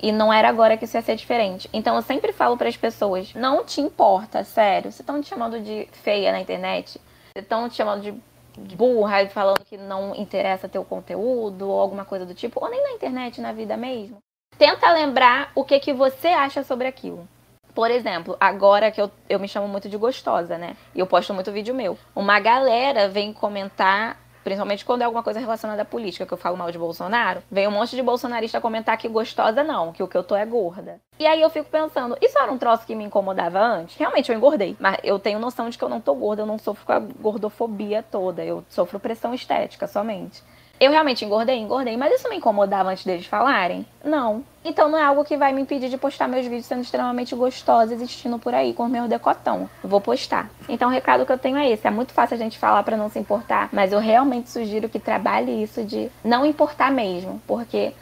[0.00, 1.68] E não era agora que isso ia ser diferente.
[1.72, 4.92] Então eu sempre falo para as pessoas: não te importa, sério.
[4.92, 7.00] Se estão te chamando de feia na internet, se
[7.36, 8.14] estão te chamando de,
[8.58, 12.70] de burra e falando que não interessa teu conteúdo ou alguma coisa do tipo, ou
[12.70, 14.18] nem na internet, na vida mesmo.
[14.58, 17.26] Tenta lembrar o que, que você acha sobre aquilo.
[17.74, 20.76] Por exemplo, agora que eu, eu me chamo muito de gostosa, né?
[20.94, 21.98] E eu posto muito vídeo meu.
[22.14, 26.56] Uma galera vem comentar principalmente quando é alguma coisa relacionada à política, que eu falo
[26.56, 30.16] mal de Bolsonaro, vem um monte de bolsonarista comentar que gostosa não, que o que
[30.16, 31.00] eu tô é gorda.
[31.18, 33.96] E aí eu fico pensando, isso era um troço que me incomodava antes?
[33.96, 36.58] Realmente eu engordei, mas eu tenho noção de que eu não tô gorda, eu não
[36.58, 40.42] sofro com a gordofobia toda, eu sofro pressão estética somente.
[40.78, 43.86] Eu realmente engordei, engordei, mas isso me incomodava antes deles falarem?
[44.04, 44.44] Não.
[44.64, 47.92] Então não é algo que vai me impedir de postar meus vídeos sendo extremamente gostosos,
[47.92, 49.68] existindo por aí com o meu decotão.
[49.82, 50.50] Vou postar.
[50.68, 51.86] Então o recado que eu tenho é esse.
[51.86, 54.98] É muito fácil a gente falar para não se importar, mas eu realmente sugiro que
[54.98, 57.92] trabalhe isso de não importar mesmo, porque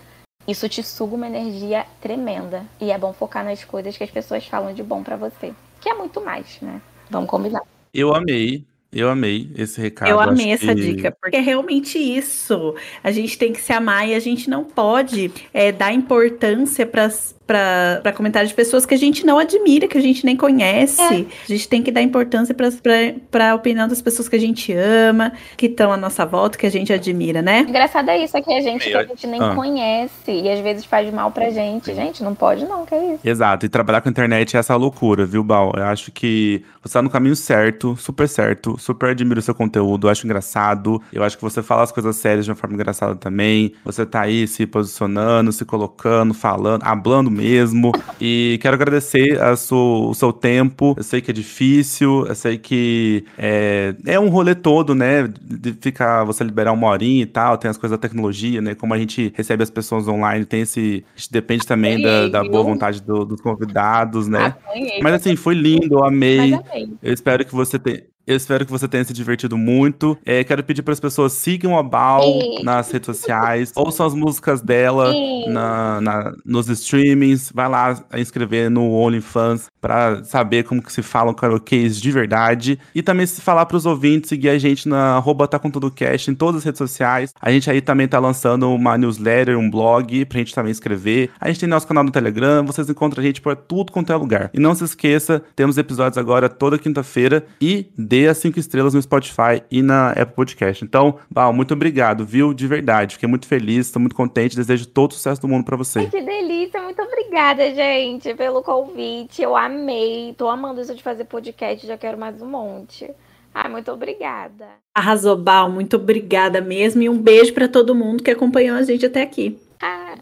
[0.46, 2.64] isso te suga uma energia tremenda.
[2.80, 5.52] E é bom focar nas coisas que as pessoas falam de bom para você.
[5.80, 6.80] Que é muito mais, né?
[7.10, 7.62] Vamos combinar.
[7.92, 10.10] Eu amei eu amei esse recado.
[10.10, 10.80] Eu amei essa que...
[10.80, 12.74] dica, porque é realmente isso.
[13.02, 17.08] A gente tem que se amar e a gente não pode é, dar importância para
[17.46, 21.00] para comentários de pessoas que a gente não admira, que a gente nem conhece.
[21.00, 21.06] É.
[21.06, 25.32] A gente tem que dar importância para a opinião das pessoas que a gente ama,
[25.56, 27.60] que estão à nossa volta, que a gente admira, né?
[27.60, 29.54] Engraçado é isso, é que a gente, que a gente nem ah.
[29.54, 31.94] conhece e às vezes faz mal pra gente.
[31.94, 33.20] Gente, não pode não, que é isso.
[33.24, 35.72] Exato, e trabalhar com a internet é essa loucura, viu, Bal?
[35.76, 40.08] Eu acho que você tá no caminho certo, super certo, super admiro o seu conteúdo,
[40.08, 41.02] acho engraçado.
[41.12, 43.72] Eu acho que você fala as coisas sérias de uma forma engraçada também.
[43.84, 47.92] Você tá aí se posicionando, se colocando, falando, hablando mesmo.
[48.20, 50.94] E quero agradecer a sua, o seu tempo.
[50.96, 55.28] Eu sei que é difícil, eu sei que é, é um rolê todo, né?
[55.40, 58.74] De ficar, você liberar uma horinha e tal, tem as coisas da tecnologia, né?
[58.74, 61.04] Como a gente recebe as pessoas online, tem esse.
[61.14, 64.54] A gente depende também da, da, boa vontade do, dos convidados, né?
[65.02, 66.54] Mas assim, foi lindo, eu amei.
[67.02, 68.02] Eu espero que você tenha.
[68.26, 70.16] Eu espero que você tenha se divertido muito.
[70.24, 72.22] É, quero pedir para as pessoas sigam a Bal
[72.62, 75.12] nas redes sociais, ouçam as músicas dela
[75.48, 81.34] na, na, nos streamings, vai lá inscrever no OnlyFans para saber como que se falam
[81.34, 82.78] karaokês de verdade.
[82.94, 85.90] E também se falar para os ouvintes seguir a gente na arroba tá com tudo
[85.90, 87.34] cast em todas as redes sociais.
[87.40, 91.30] A gente aí também tá lançando uma newsletter, um blog pra gente também escrever.
[91.40, 94.16] A gente tem nosso canal no Telegram, vocês encontram a gente por tudo quanto é
[94.16, 94.50] lugar.
[94.54, 99.02] E não se esqueça, temos episódios agora toda quinta-feira e dê as cinco estrelas no
[99.02, 100.84] Spotify e na Apple Podcast.
[100.84, 102.54] Então, Bal, muito obrigado, viu?
[102.54, 103.14] De verdade.
[103.14, 104.54] Fiquei muito feliz, estou muito contente.
[104.54, 105.98] Desejo todo o sucesso do mundo para você.
[105.98, 109.42] Ai, que delícia, muito obrigada, gente, pelo convite.
[109.42, 113.10] Eu amei, tô amando isso de fazer podcast, já quero mais um monte.
[113.54, 114.66] Ai, muito obrigada.
[114.94, 117.02] Arrasou, Bal, muito obrigada mesmo.
[117.02, 119.58] E um beijo para todo mundo que acompanhou a gente até aqui.
[119.80, 120.16] Ah,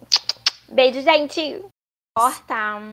[0.68, 1.64] beijo, gente.
[2.16, 2.90] Corta.